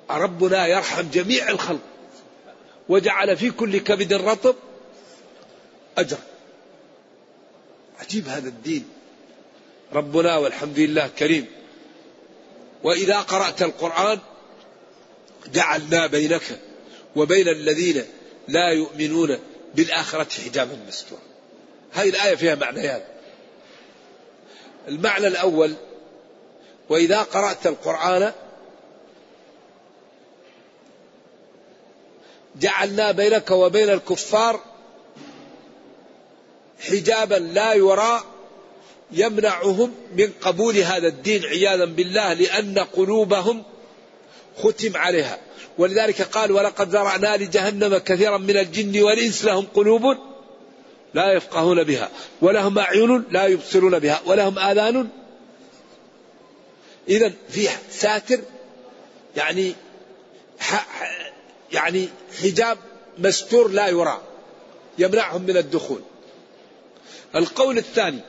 ربنا 0.09 0.67
يرحم 0.67 1.09
جميع 1.13 1.49
الخلق. 1.49 1.79
وجعل 2.89 3.37
في 3.37 3.51
كل 3.51 3.77
كبد 3.77 4.13
رطب 4.13 4.55
أجر. 5.97 6.17
عجيب 7.99 8.27
هذا 8.27 8.47
الدين. 8.47 8.89
ربنا 9.93 10.37
والحمد 10.37 10.79
لله 10.79 11.07
كريم. 11.07 11.45
وإذا 12.83 13.19
قرأت 13.19 13.61
القرآن 13.61 14.19
جعلنا 15.53 16.07
بينك 16.07 16.59
وبين 17.15 17.47
الذين 17.47 18.05
لا 18.47 18.69
يؤمنون 18.69 19.39
بالآخرة 19.75 20.27
حجابا 20.45 20.77
مستورا. 20.87 21.21
هذه 21.93 22.09
الآية 22.09 22.35
فيها 22.35 22.55
معنيان 22.55 23.01
المعنى 24.87 25.27
الأول 25.27 25.75
وإذا 26.89 27.21
قرأت 27.21 27.67
القرآن 27.67 28.31
جعلنا 32.55 33.11
بينك 33.11 33.51
وبين 33.51 33.89
الكفار 33.89 34.59
حجابا 36.79 37.35
لا 37.35 37.73
يرى 37.73 38.23
يمنعهم 39.11 39.91
من 40.15 40.31
قبول 40.41 40.77
هذا 40.77 41.07
الدين 41.07 41.45
عياذا 41.45 41.85
بالله 41.85 42.33
لأن 42.33 42.79
قلوبهم 42.79 43.63
ختم 44.57 44.97
عليها. 44.97 45.39
ولذلك 45.77 46.21
قال 46.21 46.51
ولقد 46.51 46.89
ذرأنا 46.89 47.37
لجهنم 47.37 47.97
كثيرا 47.97 48.37
من 48.37 48.57
الجن 48.57 49.03
والإنس 49.03 49.45
لهم 49.45 49.67
قلوب 49.73 50.17
لا 51.13 51.33
يفقهون 51.33 51.83
بها 51.83 52.09
ولهم 52.41 52.79
أعين 52.79 53.23
لا 53.31 53.45
يبصرون 53.45 53.99
بها 53.99 54.21
ولهم 54.25 54.59
آذان. 54.59 55.07
إذا 57.09 57.33
في 57.49 57.67
ساتر 57.91 58.39
يعني 59.37 59.75
يعني 61.71 62.09
حجاب 62.41 62.77
مستور 63.17 63.67
لا 63.67 63.87
يرى 63.87 64.21
يمنعهم 64.97 65.41
من 65.41 65.57
الدخول. 65.57 66.01
القول 67.35 67.77
الثاني 67.77 68.19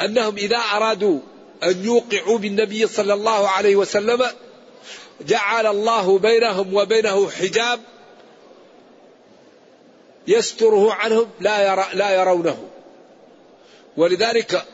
أنهم 0.00 0.36
إذا 0.36 0.56
أرادوا 0.56 1.20
أن 1.62 1.84
يوقعوا 1.84 2.38
بالنبي 2.38 2.86
صلى 2.86 3.14
الله 3.14 3.48
عليه 3.48 3.76
وسلم 3.76 4.26
جعل 5.20 5.66
الله 5.66 6.18
بينهم 6.18 6.74
وبينه 6.74 7.30
حجاب 7.30 7.80
يستره 10.28 10.92
عنهم 10.92 11.30
لا 11.40 11.72
يرى 11.72 11.86
لا 11.94 12.10
يرونه. 12.10 12.68
ولذلك 13.96 14.64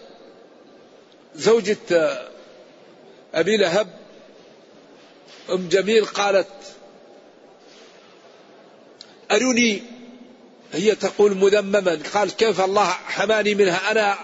زوجة 1.34 2.18
أبي 3.34 3.56
لهب 3.56 3.88
أم 5.50 5.68
جميل 5.68 6.04
قالت 6.04 6.46
أروني 9.30 9.82
هي 10.72 10.94
تقول 10.94 11.36
مذمما 11.36 11.98
قال 12.14 12.36
كيف 12.36 12.60
الله 12.60 12.84
حماني 12.84 13.54
منها؟ 13.54 13.90
أنا 13.90 14.18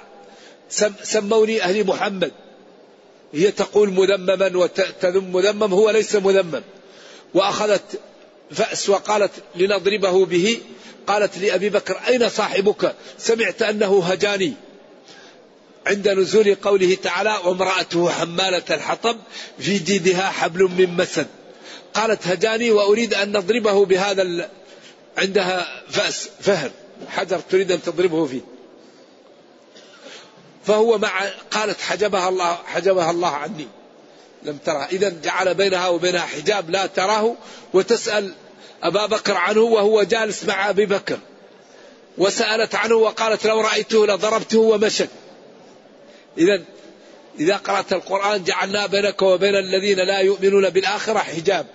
سموني 1.03 1.63
أهل 1.63 1.87
محمد. 1.87 2.33
هي 3.35 3.51
تقول 3.51 3.91
مذمما 3.91 4.57
وتذم 4.57 5.33
مذمم 5.33 5.75
هو 5.75 5.91
ليس 5.91 6.17
مذمم. 6.17 6.63
وأخذت 7.35 8.01
فأس 8.51 8.89
وقالت 8.89 9.33
لنضربه 9.57 10.27
به 10.27 10.59
قالت 11.07 11.39
لأبي 11.39 11.69
بكر 11.69 12.01
أين 12.09 12.29
صاحبك؟ 12.29 12.95
سمعت 13.19 13.63
أنه 13.63 14.05
هجاني. 14.05 14.53
عند 15.87 16.09
نزول 16.09 16.55
قوله 16.55 16.97
تعالى 17.03 17.37
وامرأته 17.45 18.11
حمالة 18.11 18.63
الحطب 18.71 19.17
في 19.59 19.79
جيدها 19.79 20.31
حبل 20.31 20.63
من 20.63 20.97
مسد 20.97 21.27
قالت 21.95 22.27
هجاني 22.27 22.71
وأريد 22.71 23.15
أن 23.15 23.33
نضربه 23.33 23.85
بهذا 23.85 24.23
عندها 25.19 25.83
فأس 25.91 26.29
فهر 26.41 26.71
حجر 27.09 27.41
تريد 27.51 27.73
أن 27.73 27.83
تضربه 27.83 28.27
فيه. 28.27 28.41
فهو 30.65 30.99
مع 30.99 31.29
قالت 31.51 31.81
حجبها 31.81 32.29
الله 32.29 32.55
حجبها 32.55 33.11
الله 33.11 33.29
عني. 33.29 33.69
لم 34.43 34.59
ترى 34.65 34.87
إذا 34.93 35.09
جعل 35.23 35.55
بينها 35.55 35.89
وبينها 35.89 36.21
حجاب 36.21 36.71
لا 36.71 36.87
تراه 36.87 37.35
وتسأل 37.75 38.33
أبا 38.83 39.07
بكر 39.07 39.35
عنه 39.35 39.61
وهو 39.61 40.03
جالس 40.03 40.45
مع 40.45 40.71
أبي 40.71 40.87
بكر. 40.87 41.19
وسألت 42.19 42.75
عنه 42.75 42.95
وقالت 42.95 43.47
لو 43.47 43.61
رأيته 43.61 44.07
لضربته 44.07 44.59
ومشت. 44.59 45.09
إذا 46.39 46.63
إذا 47.41 47.57
قرأت 47.57 47.93
القرآن 47.93 48.45
جعلنا 48.45 48.87
بينك 48.87 49.23
وبين 49.23 49.55
الذين 49.55 49.99
لا 49.99 50.19
يؤمنون 50.19 50.71
بالآخرة 50.71 51.19
حجاب. 51.19 51.67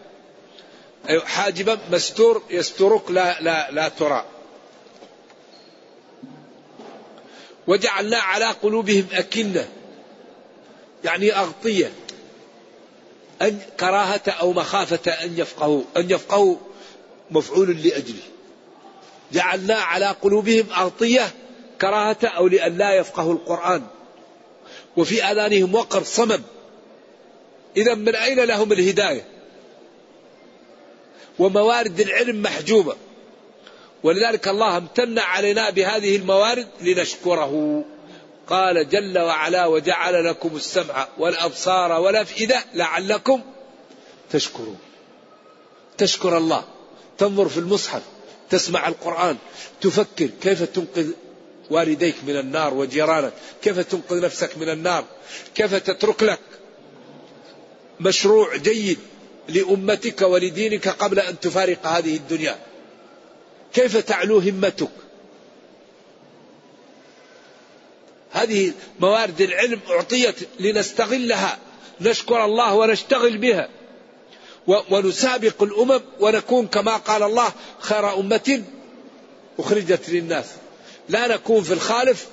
حاجبا 1.08 1.80
مستور 1.92 2.42
يسترك 2.50 3.12
لا 3.12 3.42
لا 3.42 3.72
لا 3.72 3.88
ترى. 3.88 4.26
وجعلنا 7.68 8.18
على 8.18 8.46
قلوبهم 8.46 9.08
أكنة. 9.12 9.68
يعني 11.04 11.32
أغطية. 11.32 11.92
أن 13.42 13.60
كراهة 13.80 14.22
أو 14.28 14.54
مخافة 14.54 15.12
أن 15.12 15.39
يفقهوا. 15.39 15.84
أن 15.98 16.12
يفقهوا 16.12 16.56
مفعول 17.32 17.82
لأجله. 17.84 18.24
جعلنا 19.32 19.76
على 19.76 20.06
قلوبهم 20.06 20.66
أغطية 20.72 21.32
كراهة 21.82 22.18
أو 22.24 22.48
لأن 22.48 22.78
لا 22.78 22.94
يفقهوا 22.94 23.34
القرآن. 23.34 23.84
وفي 24.98 25.24
آذانهم 25.24 25.76
وقر 25.76 26.04
صمم. 26.04 26.42
إذا 27.78 27.96
من 27.96 28.16
أين 28.16 28.39
لهم 28.39 28.72
الهداية؟ 28.72 29.33
وموارد 31.39 32.00
العلم 32.00 32.41
محجوبة. 32.41 32.96
ولذلك 34.04 34.48
الله 34.48 34.78
امتن 34.78 35.19
علينا 35.19 35.69
بهذه 35.69 36.15
الموارد 36.15 36.67
لنشكره. 36.82 37.84
قال 38.48 38.89
جل 38.89 39.19
وعلا 39.19 39.65
وجعل 39.65 40.26
لكم 40.26 40.56
السمع 40.56 41.08
والأبصار 41.17 41.91
والأفئدة 41.91 42.63
لعلكم 42.74 43.41
تشكرون. 44.32 44.78
تشكر 45.98 46.38
الله. 46.38 46.63
تنظر 47.17 47.50
في 47.50 47.58
المصحف 47.58 48.02
تسمع 48.50 48.88
القرآن 48.88 49.38
تفكر 49.82 50.30
كيف 50.41 50.63
تنقذ 50.63 51.12
والديك 51.69 52.15
من 52.28 52.38
النار 52.38 52.74
وجيرانك 52.74 53.34
كيف 53.62 53.80
تنقذ 53.80 54.22
نفسك 54.22 54.58
من 54.58 54.69
النار 54.69 55.06
كيف 55.56 55.76
تترك 55.76 56.24
لك 56.24 56.39
مشروع 58.00 58.56
جيد. 58.56 59.00
لأمتك 59.49 60.21
ولدينك 60.21 60.87
قبل 60.87 61.19
أن 61.19 61.39
تفارق 61.39 61.87
هذه 61.87 62.15
الدنيا. 62.15 62.60
كيف 63.73 63.98
تعلو 63.98 64.39
همتك؟ 64.39 64.89
هذه 68.31 68.73
موارد 69.00 69.41
العلم 69.41 69.79
أعطيت 69.89 70.35
لنستغلها. 70.60 71.58
نشكر 72.02 72.46
الله 72.46 72.75
ونشتغل 72.75 73.37
بها. 73.37 73.69
ونسابق 74.67 75.63
الأمم 75.63 76.02
ونكون 76.19 76.67
كما 76.67 76.98
قال 76.98 77.23
الله 77.23 77.54
خير 77.79 78.19
أمة 78.19 78.63
أخرجت 79.60 80.10
للناس. 80.10 80.46
لا 81.10 81.27
نكون 81.27 81.63
في 81.63 81.73
الخالف 81.73 82.27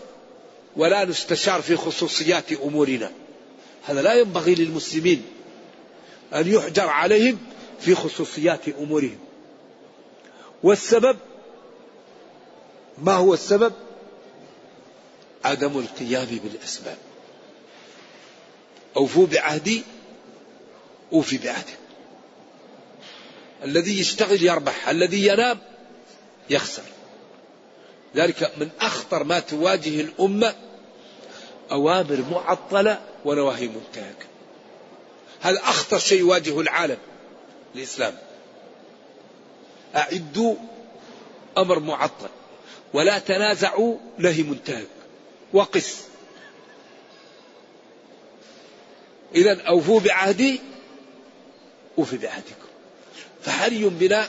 ولا 0.77 1.05
نستشار 1.05 1.63
في 1.63 1.77
خصوصيات 1.77 2.53
أمورنا. 2.53 3.13
هذا 3.85 4.03
لا 4.03 4.15
ينبغي 4.15 4.55
للمسلمين. 4.55 5.23
أن 6.35 6.49
يحجر 6.49 6.87
عليهم 6.89 7.39
في 7.81 7.95
خصوصيات 7.95 8.69
أمورهم. 8.69 9.19
والسبب 10.63 11.17
ما 12.99 13.13
هو 13.13 13.35
السبب؟ 13.35 13.73
عدم 15.45 15.79
القيام 15.79 16.41
بالأسباب. 16.45 16.97
أوفوا 18.97 19.27
بعهدي 19.27 19.83
أوفي 21.13 21.39
بعهدك 21.39 21.79
الذي 23.65 24.01
يشتغل 24.01 24.43
يربح 24.43 24.89
الذي 24.89 25.27
ينام 25.27 25.59
يخسر. 26.51 26.83
ذلك 28.17 28.53
من 28.57 28.71
أخطر 28.81 29.25
ما 29.25 29.41
تواجه 29.41 30.01
الأمة 30.01 30.55
أوامر 31.71 32.25
معطلة 32.31 33.01
ونواهي 33.25 33.69
منتهكة. 33.69 34.30
هذا 35.41 35.59
أخطر 35.59 35.99
شيء 35.99 36.21
يواجه 36.21 36.61
العالم؟ 36.61 36.99
الإسلام. 37.75 38.15
أعدوا 39.97 40.55
أمر 41.59 41.79
معطل. 41.79 42.29
ولا 42.93 43.19
تنازعوا 43.19 43.97
نهي 44.19 44.43
منتهك. 44.43 44.87
وقس. 45.53 46.01
إذا 49.35 49.63
أوفوا 49.63 50.01
بعهدي 50.01 50.61
أوفي 51.99 52.17
بعهدكم. 52.17 52.71
فحري 53.43 53.85
بنا 53.85 54.29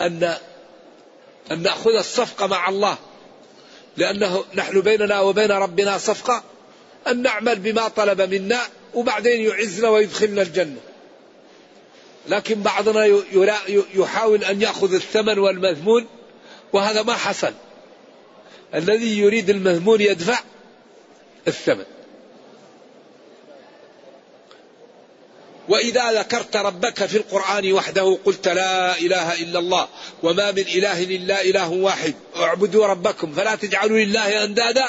أن 0.00 0.36
أن 1.50 1.62
نأخذ 1.62 1.96
الصفقة 1.96 2.46
مع 2.46 2.68
الله. 2.68 2.98
لأنه 3.96 4.44
نحن 4.54 4.80
بيننا 4.80 5.20
وبين 5.20 5.50
ربنا 5.50 5.98
صفقة. 5.98 6.42
أن 7.06 7.22
نعمل 7.22 7.58
بما 7.58 7.88
طلب 7.88 8.20
منا. 8.20 8.60
وبعدين 8.96 9.40
يعزنا 9.40 9.88
ويدخلنا 9.88 10.42
الجنة. 10.42 10.80
لكن 12.28 12.62
بعضنا 12.62 13.22
يحاول 13.94 14.44
أن 14.44 14.62
يأخذ 14.62 14.94
الثمن 14.94 15.38
والمذمون 15.38 16.06
وهذا 16.72 17.02
ما 17.02 17.14
حصل. 17.14 17.52
الذي 18.74 19.18
يريد 19.18 19.50
المذمون 19.50 20.00
يدفع 20.00 20.38
الثمن. 21.48 21.84
وإذا 25.68 26.12
ذكرت 26.12 26.56
ربك 26.56 27.06
في 27.06 27.16
القرآن 27.16 27.72
وحده 27.72 28.18
قلت 28.24 28.48
لا 28.48 28.98
إله 28.98 29.42
إلا 29.42 29.58
الله 29.58 29.88
وما 30.22 30.52
من 30.52 30.58
إله 30.58 31.02
إلا 31.02 31.42
إله 31.42 31.70
واحد 31.70 32.14
اعبدوا 32.36 32.86
ربكم 32.86 33.32
فلا 33.32 33.54
تجعلوا 33.54 33.98
لله 33.98 34.44
أندادا 34.44 34.86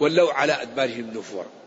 ولوا 0.00 0.32
على 0.32 0.62
أدبارهم 0.62 1.10
نفورا. 1.14 1.63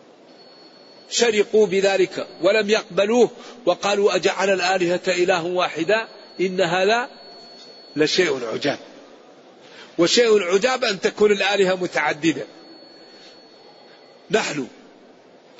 شرقوا 1.09 1.67
بذلك 1.67 2.27
ولم 2.41 2.69
يقبلوه 2.69 3.29
وقالوا 3.65 4.15
أجعل 4.15 4.49
الآلهة 4.49 5.01
إله 5.07 5.45
واحدا 5.45 6.07
إن 6.41 6.61
هذا 6.61 7.09
لشيء 7.95 8.45
عجاب. 8.45 8.79
وشيء 9.97 10.43
عجاب 10.43 10.83
أن 10.83 10.99
تكون 10.99 11.31
الآلهة 11.31 11.75
متعددة. 11.75 12.45
نحن 14.31 14.67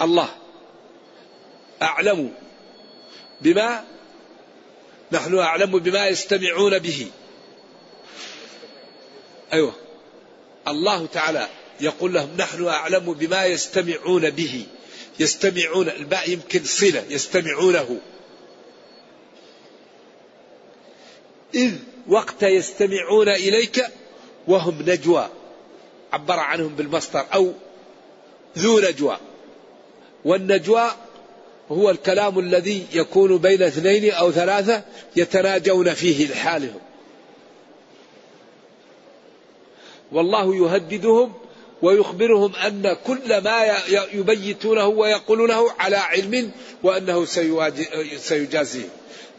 الله 0.01 0.29
أعلم 1.81 2.33
بما 3.41 3.83
نحن 5.11 5.39
أعلم 5.39 5.79
بما 5.79 6.07
يستمعون 6.07 6.79
به. 6.79 7.07
أيوة. 9.53 9.73
الله 10.67 11.05
تعالى 11.05 11.47
يقول 11.81 12.13
لهم 12.13 12.29
نحن 12.37 12.67
أعلم 12.67 13.13
بما 13.13 13.45
يستمعون 13.45 14.29
به. 14.29 14.65
يستمعون 15.19 15.89
الباء 15.89 16.29
يمكن 16.29 16.63
صلة 16.63 17.03
يستمعونه. 17.09 17.97
إذ 21.55 21.73
وقت 22.07 22.43
يستمعون 22.43 23.29
إليك 23.29 23.85
وهم 24.47 24.81
نجوى. 24.81 25.29
عبر 26.13 26.39
عنهم 26.39 26.75
بالمصدر 26.75 27.25
أو 27.33 27.53
ذو 28.57 28.79
نجوى. 28.79 29.17
والنجوى 30.25 30.91
هو 31.71 31.89
الكلام 31.89 32.39
الذي 32.39 32.85
يكون 32.93 33.37
بين 33.37 33.63
اثنين 33.63 34.11
أو 34.11 34.31
ثلاثة 34.31 34.83
يتناجون 35.15 35.93
فيه 35.93 36.27
لحالهم. 36.27 36.79
والله 40.11 40.55
يهددهم 40.55 41.33
ويخبرهم 41.81 42.55
أن 42.55 42.97
كل 43.05 43.37
ما 43.43 43.77
يبيتونه 44.13 44.87
ويقولونه 44.87 45.71
على 45.79 45.95
علم 45.95 46.51
وأنه 46.83 47.25
سيجازيهم 48.17 48.89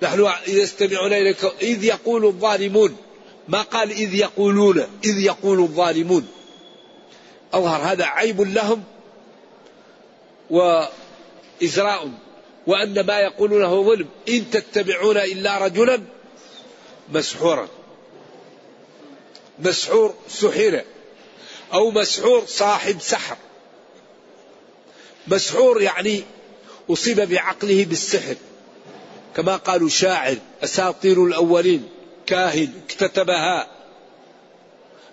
نحن 0.02 0.32
يستمعون 0.48 1.12
إليك. 1.12 1.44
إذ 1.62 1.84
يقول 1.84 2.24
الظالمون. 2.24 2.96
ما 3.48 3.62
قال 3.62 3.90
إذ 3.90 4.14
يقولون؟ 4.14 4.78
إذ 5.04 5.18
يقول 5.18 5.60
الظالمون. 5.60 6.28
أظهر 7.54 7.92
هذا 7.92 8.04
عيب 8.04 8.40
لهم 8.40 8.84
وإزراء 10.50 12.10
وأن 12.66 13.06
ما 13.06 13.20
يقولونه 13.20 13.82
ظلم. 13.82 14.08
إن 14.28 14.50
تتبعون 14.50 15.16
إلا 15.16 15.58
رجلا 15.58 16.00
مسحورا. 17.12 17.68
مسحور 19.58 20.14
سحر 20.28 20.82
أو 21.72 21.90
مسحور 21.90 22.46
صاحب 22.46 23.00
سحر. 23.00 23.36
مسحور 25.26 25.82
يعني 25.82 26.22
أصيب 26.90 27.20
بعقله 27.20 27.84
بالسحر. 27.84 28.36
كما 29.36 29.56
قالوا 29.56 29.88
شاعر 29.88 30.36
أساطير 30.64 31.24
الأولين 31.24 31.88
كاهن 32.26 32.72
اكتتبها. 32.84 33.66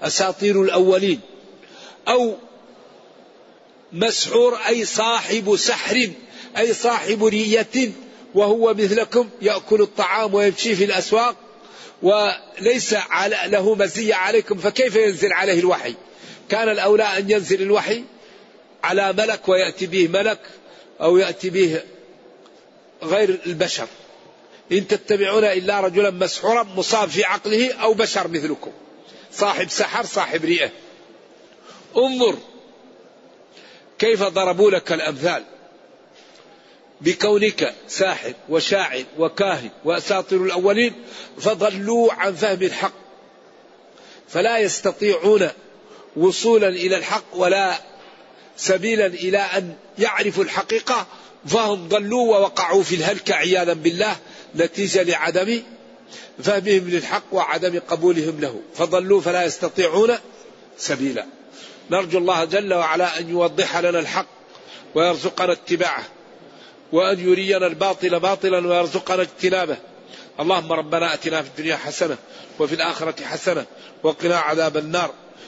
أساطير 0.01 0.61
الأولين. 0.61 1.19
أو 2.07 2.35
مسحور 3.91 4.55
أي 4.67 4.85
صاحب 4.85 5.55
سحر 5.55 6.09
أي 6.57 6.73
صاحب 6.73 7.25
رية 7.25 7.91
وهو 8.35 8.73
مثلكم 8.73 9.29
يأكل 9.41 9.81
الطعام 9.81 10.33
ويمشي 10.33 10.75
في 10.75 10.83
الأسواق 10.83 11.35
وليس 12.01 12.95
له 13.45 13.75
مزية 13.75 14.15
عليكم 14.15 14.57
فكيف 14.57 14.95
ينزل 14.95 15.33
عليه 15.33 15.59
الوحي؟ 15.59 15.95
كان 16.49 16.69
الأولى 16.69 17.03
أن 17.03 17.31
ينزل 17.31 17.61
الوحي 17.61 18.03
على 18.83 19.13
ملك 19.13 19.47
ويأتي 19.49 19.85
به 19.85 20.07
ملك 20.07 20.39
أو 21.01 21.17
يأتي 21.17 21.49
به 21.49 21.81
غير 23.03 23.39
البشر. 23.45 23.87
إن 24.71 24.87
تتبعون 24.87 25.43
إلا 25.43 25.79
رجلا 25.79 26.09
مسحورا 26.09 26.63
مصاب 26.63 27.09
في 27.09 27.23
عقله 27.23 27.73
أو 27.73 27.93
بشر 27.93 28.27
مثلكم. 28.27 28.71
صاحب 29.31 29.69
سحر 29.69 30.05
صاحب 30.05 30.45
رئة 30.45 30.69
انظر 31.97 32.37
كيف 33.99 34.23
ضربوا 34.23 34.71
لك 34.71 34.91
الأمثال. 34.91 35.43
بكونك 37.01 37.73
ساحر 37.87 38.33
وشاعر 38.49 39.03
وكاهن 39.17 39.69
وأساطير 39.85 40.43
الأولين 40.43 40.93
فضلوا 41.39 42.13
عن 42.13 42.35
فهم 42.35 42.61
الحق. 42.61 42.93
فلا 44.27 44.57
يستطيعون 44.57 45.49
وصولا 46.17 46.67
إلى 46.67 46.97
الحق 46.97 47.35
ولا 47.35 47.79
سبيلا 48.57 49.05
إلى 49.05 49.37
أن 49.37 49.75
يعرفوا 49.99 50.43
الحقيقة 50.43 51.07
فهم 51.47 51.87
ضلوا 51.87 52.37
ووقعوا 52.37 52.83
في 52.83 52.95
الهلكة 52.95 53.35
عياذا 53.35 53.73
بالله 53.73 54.15
نتيجة 54.55 55.03
لعدم 55.03 55.61
فهمهم 56.43 56.89
للحق 56.89 57.23
وعدم 57.31 57.79
قبولهم 57.89 58.39
له. 58.39 58.61
فضلوا 58.75 59.21
فلا 59.21 59.43
يستطيعون 59.43 60.15
سبيلا. 60.77 61.25
نرجو 61.91 62.17
الله 62.17 62.45
جل 62.45 62.73
وعلا 62.73 63.19
أن 63.19 63.29
يوضح 63.29 63.77
لنا 63.77 63.99
الحق 63.99 64.27
ويرزقنا 64.95 65.51
اتباعه 65.51 66.03
وأن 66.91 67.19
يرينا 67.19 67.67
الباطل 67.67 68.19
باطلا 68.19 68.67
ويرزقنا 68.67 69.21
اجتنابه. 69.21 69.77
اللهم 70.39 70.73
ربنا 70.73 71.13
أتنا 71.13 71.41
في 71.41 71.47
الدنيا 71.47 71.75
حسنة 71.75 72.17
وفي 72.59 72.75
الآخرة 72.75 73.23
حسنة 73.23 73.65
وقنا 74.03 74.37
عذاب 74.37 74.77
النار. 74.77 75.13